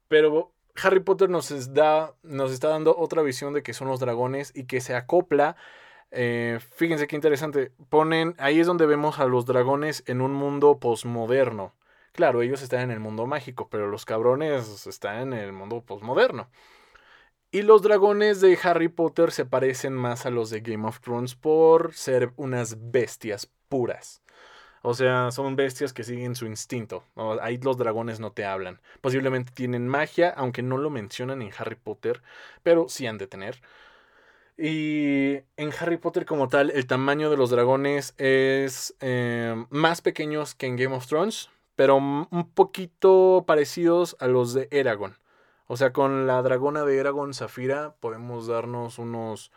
Pero 0.08 0.52
Harry 0.82 1.02
Potter 1.02 1.30
nos, 1.30 1.76
da, 1.76 2.16
nos 2.24 2.52
está 2.52 2.70
dando 2.70 2.98
otra 2.98 3.22
visión 3.22 3.54
de 3.54 3.62
que 3.62 3.76
son 3.76 3.88
los 3.88 4.00
dragones 4.00 4.52
y 4.56 4.64
que 4.66 4.82
se 4.82 4.96
acopla. 4.96 5.56
Eh, 6.10 6.58
fíjense 6.76 7.06
qué 7.06 7.16
interesante. 7.16 7.72
Ponen. 7.90 8.34
Ahí 8.40 8.60
es 8.60 8.66
donde 8.66 8.88
vemos 8.88 9.20
a 9.20 9.26
los 9.26 9.46
dragones 9.46 10.04
en 10.08 10.22
un 10.22 10.34
mundo 10.34 10.80
posmoderno. 10.80 11.76
Claro, 12.14 12.42
ellos 12.42 12.64
están 12.64 12.80
en 12.80 12.90
el 12.90 13.00
mundo 13.00 13.28
mágico, 13.28 13.70
pero 13.70 13.86
los 13.86 14.06
cabrones 14.06 14.88
están 14.88 15.34
en 15.34 15.34
el 15.34 15.54
mundo 15.54 15.84
posmoderno. 15.86 16.50
Y 17.52 17.64
los 17.64 17.82
dragones 17.82 18.42
de 18.42 18.60
Harry 18.62 18.90
Potter 18.90 19.32
se 19.32 19.44
parecen 19.44 19.94
más 19.94 20.28
a 20.28 20.30
los 20.30 20.52
de 20.52 20.62
Game 20.62 20.88
of 20.88 21.00
Thrones 21.00 21.34
por 21.34 21.96
ser 21.96 22.32
unas 22.36 22.92
bestias 22.92 23.50
puras. 23.70 24.22
O 24.84 24.94
sea, 24.94 25.32
son 25.32 25.56
bestias 25.56 25.92
que 25.92 26.04
siguen 26.04 26.36
su 26.36 26.46
instinto. 26.46 27.04
Ahí 27.42 27.58
los 27.58 27.78
dragones 27.78 28.20
no 28.20 28.32
te 28.32 28.46
hablan. 28.46 28.80
Posiblemente 29.02 29.52
tienen 29.52 29.88
magia, 29.88 30.30
aunque 30.30 30.62
no 30.62 30.78
lo 30.78 30.92
mencionan 30.92 31.42
en 31.42 31.52
Harry 31.58 31.76
Potter, 31.76 32.22
pero 32.62 32.88
sí 32.88 33.08
han 33.08 33.18
de 33.18 33.26
tener. 33.26 33.62
Y 34.56 35.38
en 35.58 35.72
Harry 35.80 35.98
Potter 35.98 36.26
como 36.28 36.50
tal, 36.50 36.70
el 36.70 36.86
tamaño 36.86 37.32
de 37.32 37.38
los 37.38 37.50
dragones 37.50 38.14
es 38.18 38.96
eh, 39.00 39.56
más 39.72 40.02
pequeños 40.02 40.54
que 40.54 40.68
en 40.68 40.76
Game 40.76 40.96
of 40.96 41.08
Thrones, 41.08 41.50
pero 41.76 41.98
un 41.98 42.52
poquito 42.54 43.44
parecidos 43.48 44.16
a 44.20 44.28
los 44.28 44.54
de 44.54 44.68
Eragon. 44.70 45.18
O 45.72 45.78
sea, 45.78 45.94
con 45.94 46.26
la 46.26 46.42
dragona 46.42 46.84
de 46.84 46.98
Eragon 46.98 47.36
Zafira 47.36 47.94
podemos 48.00 48.48
darnos 48.48 48.98
unos, 48.98 49.52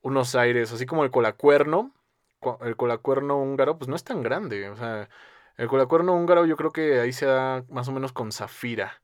unos 0.00 0.34
aires, 0.34 0.72
así 0.72 0.86
como 0.86 1.04
el 1.04 1.10
colacuerno. 1.10 1.92
El 2.62 2.74
colacuerno 2.76 3.36
húngaro, 3.36 3.76
pues 3.76 3.86
no 3.86 3.96
es 3.96 4.02
tan 4.02 4.22
grande. 4.22 4.70
O 4.70 4.76
sea, 4.76 5.10
el 5.58 5.68
colacuerno 5.68 6.14
húngaro 6.14 6.46
yo 6.46 6.56
creo 6.56 6.70
que 6.72 7.00
ahí 7.00 7.12
se 7.12 7.26
da 7.26 7.64
más 7.68 7.86
o 7.86 7.92
menos 7.92 8.14
con 8.14 8.32
Zafira. 8.32 9.02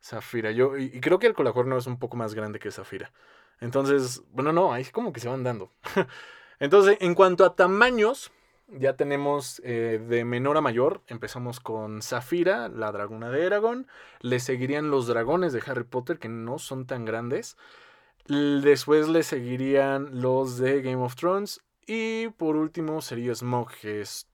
Zafira. 0.00 0.52
Yo, 0.52 0.78
y, 0.78 1.00
creo 1.00 1.18
que 1.18 1.26
el 1.26 1.34
colacuerno 1.34 1.76
es 1.76 1.88
un 1.88 1.98
poco 1.98 2.16
más 2.16 2.34
grande 2.34 2.60
que 2.60 2.70
Zafira. 2.70 3.12
Entonces, 3.58 4.22
bueno, 4.30 4.52
no, 4.52 4.72
ahí 4.72 4.84
como 4.84 5.12
que 5.12 5.18
se 5.18 5.28
van 5.28 5.42
dando. 5.42 5.72
Entonces, 6.60 6.96
en 7.00 7.16
cuanto 7.16 7.44
a 7.44 7.56
tamaños, 7.56 8.30
ya 8.78 8.96
tenemos 8.96 9.60
eh, 9.64 10.00
de 10.06 10.24
menor 10.24 10.56
a 10.56 10.60
mayor. 10.60 11.02
Empezamos 11.06 11.60
con 11.60 12.02
Zafira, 12.02 12.68
la 12.68 12.92
dragona 12.92 13.30
de 13.30 13.44
Eragon. 13.44 13.86
Le 14.20 14.40
seguirían 14.40 14.90
los 14.90 15.06
dragones 15.06 15.52
de 15.52 15.62
Harry 15.66 15.84
Potter, 15.84 16.18
que 16.18 16.28
no 16.28 16.58
son 16.58 16.86
tan 16.86 17.04
grandes. 17.04 17.56
Después 18.28 19.08
le 19.08 19.22
seguirían 19.22 20.20
los 20.20 20.58
de 20.58 20.82
Game 20.82 21.02
of 21.02 21.16
Thrones. 21.16 21.60
Y 21.86 22.28
por 22.28 22.56
último 22.56 23.02
sería 23.02 23.34
Smog, 23.34 23.70
que 23.80 24.00
es 24.00 24.28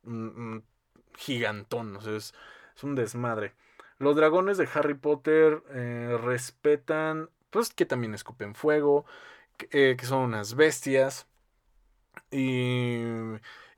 gigantón. 1.16 1.96
O 1.96 2.00
sea, 2.00 2.16
es, 2.16 2.34
un 2.82 2.94
desmadre. 2.94 3.54
Los 3.98 4.14
dragones 4.14 4.58
de 4.58 4.68
Harry 4.72 4.94
Potter 4.94 5.62
eh, 5.70 6.16
respetan, 6.22 7.30
pues 7.50 7.70
que 7.72 7.86
también 7.86 8.14
escupen 8.14 8.54
fuego, 8.54 9.04
que 9.56 9.90
eh, 9.90 9.96
son 10.04 10.20
unas 10.20 10.54
bestias. 10.54 11.26
Y 12.30 13.02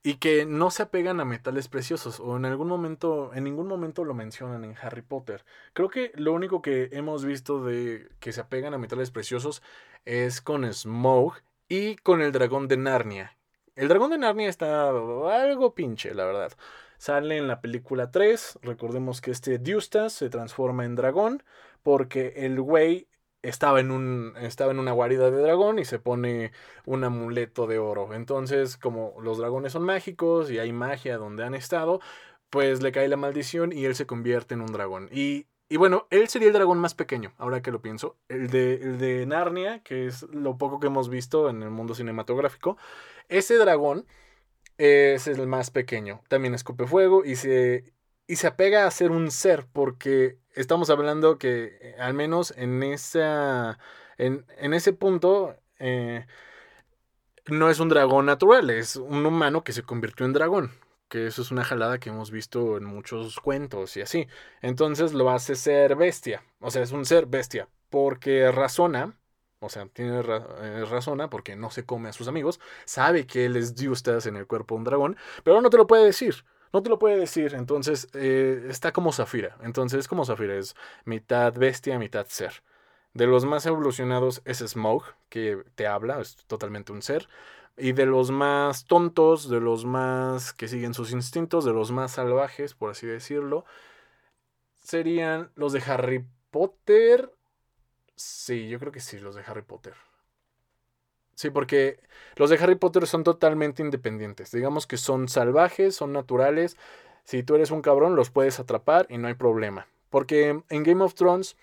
y 0.02 0.14
que 0.14 0.46
no 0.46 0.70
se 0.70 0.84
apegan 0.84 1.20
a 1.20 1.24
metales 1.24 1.68
preciosos 1.68 2.20
o 2.20 2.36
en 2.36 2.46
algún 2.46 2.68
momento, 2.68 3.32
en 3.34 3.44
ningún 3.44 3.66
momento 3.66 4.04
lo 4.04 4.14
mencionan 4.14 4.64
en 4.64 4.74
Harry 4.80 5.02
Potter. 5.02 5.44
Creo 5.74 5.90
que 5.90 6.12
lo 6.14 6.32
único 6.32 6.62
que 6.62 6.88
hemos 6.92 7.24
visto 7.24 7.64
de 7.64 8.08
que 8.18 8.32
se 8.32 8.40
apegan 8.40 8.72
a 8.72 8.78
metales 8.78 9.10
preciosos 9.10 9.62
es 10.04 10.40
con 10.40 10.70
Smoke 10.72 11.42
y 11.68 11.96
con 11.96 12.22
el 12.22 12.32
dragón 12.32 12.66
de 12.66 12.78
Narnia. 12.78 13.36
El 13.76 13.88
dragón 13.88 14.10
de 14.10 14.18
Narnia 14.18 14.48
está 14.48 14.88
algo 14.88 15.74
pinche, 15.74 16.14
la 16.14 16.24
verdad. 16.24 16.52
Sale 16.98 17.36
en 17.38 17.48
la 17.48 17.60
película 17.60 18.10
3, 18.10 18.58
recordemos 18.62 19.20
que 19.20 19.30
este 19.30 19.58
Diustas 19.58 20.12
se 20.12 20.28
transforma 20.28 20.84
en 20.84 20.96
dragón 20.96 21.42
porque 21.82 22.34
el 22.36 22.60
güey 22.60 23.08
estaba 23.42 23.80
en, 23.80 23.90
un, 23.90 24.34
estaba 24.40 24.72
en 24.72 24.78
una 24.78 24.92
guarida 24.92 25.30
de 25.30 25.40
dragón 25.40 25.78
y 25.78 25.84
se 25.84 25.98
pone 25.98 26.52
un 26.84 27.04
amuleto 27.04 27.66
de 27.66 27.78
oro. 27.78 28.14
Entonces, 28.14 28.76
como 28.76 29.14
los 29.22 29.38
dragones 29.38 29.72
son 29.72 29.82
mágicos 29.84 30.50
y 30.50 30.58
hay 30.58 30.72
magia 30.72 31.16
donde 31.18 31.44
han 31.44 31.54
estado, 31.54 32.00
pues 32.50 32.82
le 32.82 32.92
cae 32.92 33.08
la 33.08 33.16
maldición 33.16 33.72
y 33.72 33.84
él 33.84 33.94
se 33.94 34.06
convierte 34.06 34.54
en 34.54 34.60
un 34.60 34.72
dragón. 34.72 35.08
Y, 35.12 35.46
y 35.68 35.76
bueno, 35.76 36.06
él 36.10 36.28
sería 36.28 36.48
el 36.48 36.54
dragón 36.54 36.78
más 36.78 36.94
pequeño, 36.94 37.32
ahora 37.38 37.62
que 37.62 37.70
lo 37.70 37.80
pienso. 37.80 38.16
El 38.28 38.50
de, 38.50 38.74
el 38.74 38.98
de 38.98 39.26
Narnia, 39.26 39.82
que 39.82 40.06
es 40.06 40.22
lo 40.24 40.58
poco 40.58 40.80
que 40.80 40.88
hemos 40.88 41.08
visto 41.08 41.48
en 41.48 41.62
el 41.62 41.70
mundo 41.70 41.94
cinematográfico. 41.94 42.76
Ese 43.28 43.56
dragón 43.56 44.06
es 44.78 45.26
el 45.26 45.46
más 45.46 45.70
pequeño. 45.70 46.22
También 46.28 46.54
escupe 46.54 46.86
fuego 46.86 47.24
y 47.24 47.36
se, 47.36 47.92
y 48.30 48.36
se 48.36 48.46
apega 48.46 48.86
a 48.86 48.90
ser 48.92 49.10
un 49.10 49.32
ser, 49.32 49.66
porque 49.72 50.38
estamos 50.54 50.88
hablando 50.88 51.36
que 51.36 51.76
eh, 51.80 51.96
al 51.98 52.14
menos 52.14 52.54
en, 52.56 52.84
esa, 52.84 53.80
en, 54.18 54.44
ese 54.72 54.92
punto 54.92 55.56
eh, 55.80 56.26
no 57.48 57.70
es 57.70 57.80
un 57.80 57.88
dragón 57.88 58.26
natural, 58.26 58.70
es 58.70 58.94
un 58.94 59.26
humano 59.26 59.64
que 59.64 59.72
se 59.72 59.82
convirtió 59.82 60.26
en 60.26 60.32
dragón. 60.32 60.70
Que 61.08 61.26
eso 61.26 61.42
es 61.42 61.50
una 61.50 61.64
jalada 61.64 61.98
que 61.98 62.10
hemos 62.10 62.30
visto 62.30 62.76
en 62.76 62.84
muchos 62.84 63.40
cuentos 63.40 63.96
y 63.96 64.02
así. 64.02 64.28
Entonces 64.62 65.12
lo 65.12 65.28
hace 65.30 65.56
ser 65.56 65.96
bestia. 65.96 66.44
O 66.60 66.70
sea, 66.70 66.82
es 66.82 66.92
un 66.92 67.06
ser 67.06 67.26
bestia. 67.26 67.68
Porque 67.88 68.52
razona, 68.52 69.18
o 69.58 69.68
sea, 69.68 69.86
tiene 69.86 70.20
eh, 70.20 70.84
razona 70.84 71.28
porque 71.30 71.56
no 71.56 71.72
se 71.72 71.84
come 71.84 72.10
a 72.10 72.12
sus 72.12 72.28
amigos, 72.28 72.60
sabe 72.84 73.26
que 73.26 73.46
él 73.46 73.56
es 73.56 73.74
Diostas 73.74 74.26
en 74.26 74.36
el 74.36 74.46
cuerpo 74.46 74.76
de 74.76 74.78
un 74.78 74.84
dragón, 74.84 75.16
pero 75.42 75.60
no 75.60 75.68
te 75.68 75.78
lo 75.78 75.88
puede 75.88 76.04
decir 76.04 76.44
no 76.72 76.82
te 76.82 76.90
lo 76.90 76.98
puede 76.98 77.18
decir. 77.18 77.54
Entonces, 77.54 78.08
eh, 78.14 78.66
está 78.68 78.92
como 78.92 79.12
Zafira. 79.12 79.56
Entonces, 79.62 80.08
como 80.08 80.24
Zafira 80.24 80.56
es 80.56 80.74
mitad 81.04 81.52
bestia, 81.54 81.98
mitad 81.98 82.26
ser. 82.26 82.62
De 83.14 83.26
los 83.26 83.44
más 83.44 83.66
evolucionados 83.66 84.40
es 84.44 84.58
Smoke, 84.58 85.14
que 85.28 85.64
te 85.74 85.86
habla, 85.86 86.20
es 86.20 86.36
totalmente 86.46 86.92
un 86.92 87.02
ser. 87.02 87.28
Y 87.76 87.92
de 87.92 88.06
los 88.06 88.30
más 88.30 88.84
tontos, 88.84 89.48
de 89.48 89.60
los 89.60 89.84
más 89.84 90.52
que 90.52 90.68
siguen 90.68 90.94
sus 90.94 91.12
instintos, 91.12 91.64
de 91.64 91.72
los 91.72 91.90
más 91.92 92.12
salvajes, 92.12 92.74
por 92.74 92.90
así 92.90 93.06
decirlo, 93.06 93.64
serían 94.78 95.50
los 95.56 95.72
de 95.72 95.82
Harry 95.86 96.26
Potter. 96.50 97.32
Sí, 98.16 98.68
yo 98.68 98.78
creo 98.78 98.92
que 98.92 99.00
sí, 99.00 99.18
los 99.18 99.34
de 99.34 99.42
Harry 99.46 99.62
Potter. 99.62 99.94
Sí, 101.40 101.48
porque 101.48 101.98
los 102.36 102.50
de 102.50 102.58
Harry 102.58 102.74
Potter 102.74 103.06
son 103.06 103.24
totalmente 103.24 103.82
independientes. 103.82 104.50
Digamos 104.52 104.86
que 104.86 104.98
son 104.98 105.26
salvajes, 105.26 105.96
son 105.96 106.12
naturales. 106.12 106.76
Si 107.24 107.42
tú 107.42 107.54
eres 107.54 107.70
un 107.70 107.80
cabrón, 107.80 108.14
los 108.14 108.28
puedes 108.28 108.60
atrapar 108.60 109.06
y 109.08 109.16
no 109.16 109.26
hay 109.26 109.32
problema. 109.32 109.86
Porque 110.10 110.62
en 110.68 110.82
Game 110.82 111.02
of 111.02 111.14
Thrones 111.14 111.56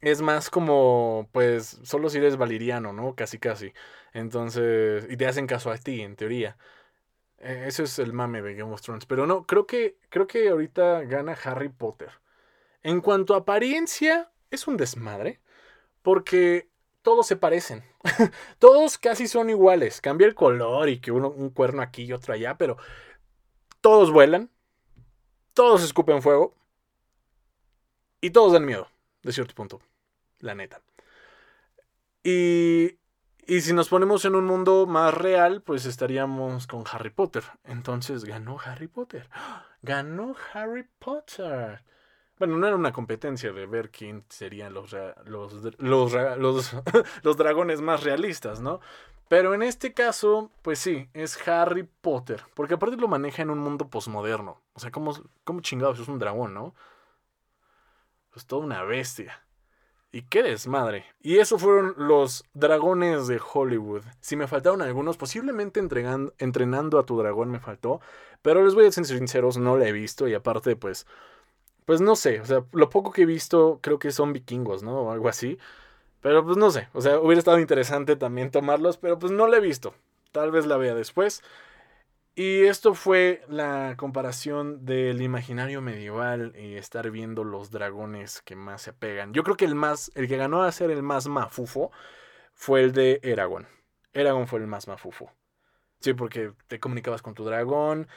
es 0.00 0.22
más 0.22 0.48
como, 0.48 1.28
pues, 1.32 1.80
solo 1.82 2.08
si 2.08 2.16
eres 2.16 2.38
valiriano, 2.38 2.94
¿no? 2.94 3.14
Casi, 3.14 3.38
casi. 3.38 3.74
Entonces, 4.14 5.06
y 5.10 5.18
te 5.18 5.26
hacen 5.26 5.46
caso 5.46 5.70
a 5.70 5.76
ti, 5.76 6.00
en 6.00 6.16
teoría. 6.16 6.56
E, 7.40 7.66
Eso 7.66 7.82
es 7.82 7.98
el 7.98 8.14
mame 8.14 8.40
de 8.40 8.54
Game 8.54 8.72
of 8.72 8.80
Thrones. 8.80 9.04
Pero 9.04 9.26
no, 9.26 9.46
creo 9.46 9.66
que, 9.66 9.98
creo 10.08 10.26
que 10.26 10.48
ahorita 10.48 11.02
gana 11.02 11.36
Harry 11.44 11.68
Potter. 11.68 12.10
En 12.82 13.02
cuanto 13.02 13.34
a 13.34 13.38
apariencia, 13.40 14.32
es 14.50 14.66
un 14.66 14.78
desmadre. 14.78 15.40
Porque 16.02 16.71
todos 17.02 17.26
se 17.26 17.36
parecen. 17.36 17.84
todos 18.58 18.98
casi 18.98 19.28
son 19.28 19.50
iguales. 19.50 20.00
Cambia 20.00 20.26
el 20.26 20.34
color 20.34 20.88
y 20.88 21.00
que 21.00 21.12
uno 21.12 21.28
un 21.28 21.50
cuerno 21.50 21.82
aquí 21.82 22.04
y 22.04 22.12
otro 22.12 22.34
allá, 22.34 22.56
pero 22.56 22.76
todos 23.80 24.10
vuelan. 24.10 24.50
Todos 25.54 25.82
escupen 25.82 26.22
fuego. 26.22 26.54
Y 28.20 28.30
todos 28.30 28.52
dan 28.52 28.64
miedo, 28.64 28.88
de 29.22 29.32
cierto 29.32 29.54
punto. 29.54 29.80
La 30.38 30.54
neta. 30.54 30.80
Y, 32.22 32.98
y 33.46 33.60
si 33.62 33.72
nos 33.72 33.88
ponemos 33.88 34.24
en 34.24 34.36
un 34.36 34.44
mundo 34.44 34.86
más 34.86 35.12
real, 35.12 35.60
pues 35.62 35.84
estaríamos 35.86 36.68
con 36.68 36.84
Harry 36.90 37.10
Potter. 37.10 37.42
Entonces 37.64 38.24
ganó 38.24 38.58
Harry 38.64 38.88
Potter. 38.88 39.28
Ganó 39.84 40.36
Harry 40.54 40.86
Potter. 41.00 41.82
Bueno, 42.42 42.56
no 42.56 42.66
era 42.66 42.74
una 42.74 42.92
competencia 42.92 43.52
de 43.52 43.66
ver 43.66 43.92
quién 43.92 44.24
serían 44.28 44.74
los, 44.74 44.96
los, 45.26 45.52
los, 45.78 46.12
los, 47.22 47.36
dragones 47.36 47.80
más 47.80 48.02
realistas, 48.02 48.60
¿no? 48.60 48.80
Pero 49.28 49.54
en 49.54 49.62
este 49.62 49.94
caso, 49.94 50.50
pues 50.62 50.80
sí, 50.80 51.08
es 51.14 51.38
Harry 51.46 51.88
Potter. 52.00 52.42
Porque 52.54 52.74
aparte 52.74 52.96
lo 52.96 53.06
maneja 53.06 53.42
en 53.42 53.50
un 53.50 53.60
mundo 53.60 53.88
posmoderno. 53.88 54.60
O 54.72 54.80
sea, 54.80 54.90
¿cómo, 54.90 55.14
cómo 55.44 55.60
chingados 55.60 56.00
es 56.00 56.08
un 56.08 56.18
dragón, 56.18 56.52
no? 56.52 56.74
Es 58.34 58.44
toda 58.44 58.64
una 58.64 58.82
bestia. 58.82 59.46
Y 60.10 60.22
qué 60.22 60.42
desmadre. 60.42 61.04
Y 61.20 61.38
eso 61.38 61.60
fueron 61.60 61.94
los 61.96 62.44
dragones 62.54 63.28
de 63.28 63.40
Hollywood. 63.40 64.02
Si 64.20 64.34
me 64.34 64.48
faltaron 64.48 64.82
algunos, 64.82 65.16
posiblemente 65.16 65.78
entrenando 65.78 66.98
a 66.98 67.06
tu 67.06 67.16
dragón 67.16 67.52
me 67.52 67.60
faltó. 67.60 68.00
Pero 68.42 68.64
les 68.64 68.74
voy 68.74 68.86
a 68.86 68.90
ser 68.90 69.04
sinceros, 69.04 69.58
no 69.58 69.76
la 69.76 69.86
he 69.86 69.92
visto. 69.92 70.26
Y 70.26 70.34
aparte, 70.34 70.74
pues. 70.74 71.06
Pues 71.84 72.00
no 72.00 72.16
sé. 72.16 72.40
O 72.40 72.44
sea, 72.44 72.64
lo 72.72 72.90
poco 72.90 73.12
que 73.12 73.22
he 73.22 73.26
visto, 73.26 73.78
creo 73.82 73.98
que 73.98 74.12
son 74.12 74.32
vikingos, 74.32 74.82
¿no? 74.82 75.02
O 75.02 75.12
algo 75.12 75.28
así. 75.28 75.58
Pero 76.20 76.44
pues 76.44 76.56
no 76.56 76.70
sé. 76.70 76.88
O 76.92 77.00
sea, 77.00 77.20
hubiera 77.20 77.38
estado 77.40 77.58
interesante 77.60 78.16
también 78.16 78.50
tomarlos. 78.50 78.98
Pero 78.98 79.18
pues 79.18 79.32
no 79.32 79.46
la 79.48 79.58
he 79.58 79.60
visto. 79.60 79.94
Tal 80.32 80.50
vez 80.50 80.66
la 80.66 80.76
vea 80.76 80.94
después. 80.94 81.42
Y 82.34 82.62
esto 82.64 82.94
fue 82.94 83.42
la 83.48 83.94
comparación 83.98 84.86
del 84.86 85.20
imaginario 85.20 85.82
medieval 85.82 86.54
y 86.56 86.76
estar 86.76 87.10
viendo 87.10 87.44
los 87.44 87.70
dragones 87.70 88.40
que 88.40 88.56
más 88.56 88.82
se 88.82 88.90
apegan. 88.90 89.34
Yo 89.34 89.42
creo 89.42 89.56
que 89.56 89.66
el 89.66 89.74
más, 89.74 90.10
el 90.14 90.28
que 90.28 90.38
ganó 90.38 90.62
a 90.62 90.72
ser 90.72 90.90
el 90.90 91.02
más 91.02 91.28
mafufo 91.28 91.90
fue 92.54 92.82
el 92.82 92.92
de 92.92 93.20
Eragon. 93.22 93.68
Eragon 94.14 94.46
fue 94.46 94.60
el 94.60 94.66
más 94.66 94.88
mafufo. 94.88 95.30
Sí, 96.00 96.14
porque 96.14 96.52
te 96.68 96.80
comunicabas 96.80 97.22
con 97.22 97.34
tu 97.34 97.44
dragón. 97.44 98.08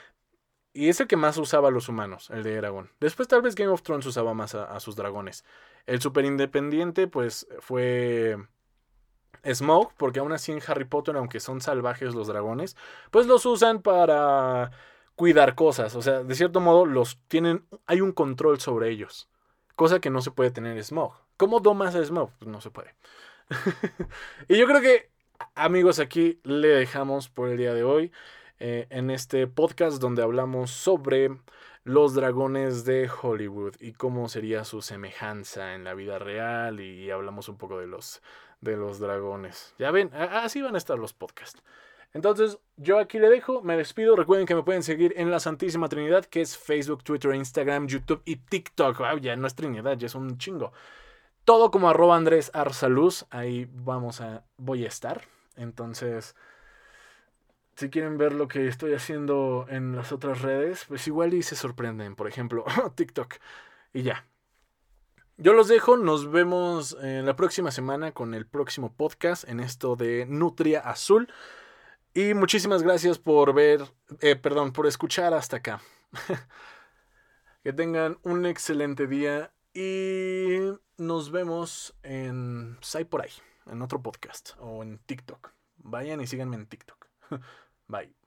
Y 0.75 0.89
es 0.89 0.99
el 0.99 1.07
que 1.07 1.15
más 1.15 1.37
usaba 1.37 1.69
a 1.69 1.71
los 1.71 1.87
humanos, 1.87 2.29
el 2.31 2.43
de 2.43 2.55
Eragon. 2.55 2.91
Después 2.99 3.29
tal 3.29 3.41
vez 3.41 3.55
Game 3.55 3.71
of 3.71 3.81
Thrones 3.81 4.05
usaba 4.07 4.33
más 4.33 4.55
a, 4.55 4.77
sus 4.81 4.97
dragones. 4.97 5.45
El 5.85 6.01
super 6.01 6.25
independiente, 6.25 7.07
pues, 7.07 7.47
fue 7.61 8.37
Smoke, 9.49 9.93
porque 9.95 10.19
aún 10.19 10.33
así 10.33 10.51
en 10.51 10.59
Harry 10.67 10.83
Potter, 10.83 11.15
aunque 11.15 11.39
son 11.39 11.61
salvajes 11.61 12.13
los 12.13 12.27
dragones, 12.27 12.75
pues 13.09 13.25
los 13.25 13.45
usan 13.45 13.81
para 13.81 14.71
cuidar 15.15 15.55
cosas. 15.55 15.95
O 15.95 16.01
sea, 16.01 16.23
de 16.23 16.35
cierto 16.35 16.59
modo, 16.59 16.85
los 16.85 17.21
tienen. 17.29 17.65
Hay 17.85 18.01
un 18.01 18.11
control 18.11 18.59
sobre 18.59 18.89
ellos. 18.89 19.29
Cosa 19.77 20.01
que 20.01 20.09
no 20.09 20.19
se 20.19 20.31
puede 20.31 20.51
tener 20.51 20.83
Smoke. 20.83 21.15
¿Cómo 21.37 21.61
domas 21.61 21.95
a 21.95 22.03
Smoke? 22.03 22.33
Pues 22.37 22.51
no 22.51 22.59
se 22.59 22.69
puede. 22.71 22.93
y 24.49 24.57
yo 24.57 24.67
creo 24.67 24.81
que, 24.81 25.09
amigos, 25.53 25.99
aquí 25.99 26.41
le 26.43 26.67
dejamos 26.67 27.29
por 27.29 27.47
el 27.47 27.55
día 27.55 27.73
de 27.73 27.85
hoy. 27.85 28.11
Eh, 28.59 28.87
en 28.89 29.09
este 29.09 29.47
podcast 29.47 30.01
donde 30.01 30.23
hablamos 30.23 30.71
sobre 30.71 31.37
los 31.83 32.13
dragones 32.13 32.85
de 32.85 33.09
Hollywood 33.09 33.75
y 33.81 33.91
cómo 33.91 34.29
sería 34.29 34.63
su 34.63 34.81
semejanza 34.81 35.73
en 35.75 35.83
la 35.83 35.93
vida 35.93 36.19
real 36.19 36.79
y 36.79 37.11
hablamos 37.11 37.49
un 37.49 37.57
poco 37.57 37.79
de 37.79 37.87
los 37.87 38.21
de 38.61 38.77
los 38.77 38.99
dragones. 38.99 39.75
Ya 39.77 39.91
ven, 39.91 40.11
así 40.13 40.61
van 40.61 40.75
a 40.75 40.77
estar 40.77 40.97
los 40.97 41.13
podcasts. 41.13 41.61
Entonces, 42.13 42.57
yo 42.77 42.97
aquí 42.97 43.19
le 43.19 43.29
dejo, 43.29 43.61
me 43.61 43.75
despido. 43.75 44.15
Recuerden 44.15 44.47
que 44.47 44.55
me 44.55 44.63
pueden 44.63 44.83
seguir 44.83 45.13
en 45.17 45.31
la 45.31 45.39
Santísima 45.39 45.89
Trinidad, 45.89 46.25
que 46.25 46.41
es 46.41 46.57
Facebook, 46.57 47.03
Twitter, 47.03 47.35
Instagram, 47.35 47.87
YouTube 47.87 48.21
y 48.23 48.37
TikTok. 48.37 49.19
ya 49.19 49.35
no 49.35 49.47
es 49.47 49.55
Trinidad, 49.55 49.97
ya 49.97 50.07
es 50.07 50.15
un 50.15 50.37
chingo. 50.37 50.71
Todo 51.43 51.71
como 51.71 51.89
arroba 51.89 52.15
Andrés 52.15 52.51
Arsaluz. 52.53 53.25
Ahí 53.29 53.67
vamos 53.69 54.21
a. 54.21 54.45
voy 54.57 54.85
a 54.85 54.87
estar. 54.87 55.23
Entonces. 55.57 56.35
Si 57.75 57.89
quieren 57.89 58.17
ver 58.17 58.33
lo 58.33 58.47
que 58.47 58.67
estoy 58.67 58.93
haciendo 58.93 59.65
en 59.69 59.95
las 59.95 60.13
otras 60.13 60.41
redes, 60.41 60.85
pues 60.87 61.07
igual 61.07 61.33
y 61.33 61.43
se 61.43 61.55
sorprenden. 61.55 62.15
Por 62.15 62.27
ejemplo, 62.27 62.63
TikTok. 62.95 63.35
Y 63.93 64.03
ya. 64.03 64.25
Yo 65.37 65.53
los 65.53 65.67
dejo, 65.67 65.97
nos 65.97 66.31
vemos 66.31 66.95
eh, 67.03 67.21
la 67.23 67.35
próxima 67.35 67.71
semana 67.71 68.13
con 68.13 68.33
el 68.33 68.45
próximo 68.45 68.93
podcast 68.93 69.47
en 69.49 69.59
esto 69.59 69.97
de 69.97 70.25
Nutria 70.25 70.79
Azul. 70.79 71.27
Y 72.13 72.33
muchísimas 72.33 72.81
gracias 72.81 73.19
por 73.19 73.53
ver, 73.53 73.81
eh, 74.21 74.37
perdón, 74.37 74.71
por 74.71 74.87
escuchar 74.87 75.33
hasta 75.33 75.57
acá. 75.57 75.81
que 77.63 77.73
tengan 77.73 78.17
un 78.23 78.45
excelente 78.45 79.07
día 79.07 79.51
y 79.73 80.59
nos 80.97 81.31
vemos 81.31 81.93
en 82.03 82.77
Sai 82.79 83.03
por 83.03 83.21
ahí, 83.21 83.31
en 83.65 83.81
otro 83.81 84.01
podcast 84.01 84.51
o 84.59 84.81
en 84.81 84.99
TikTok. 84.99 85.51
Vayan 85.79 86.21
y 86.21 86.27
síganme 86.27 86.55
en 86.55 86.67
TikTok. 86.67 87.07
mate 87.89 88.24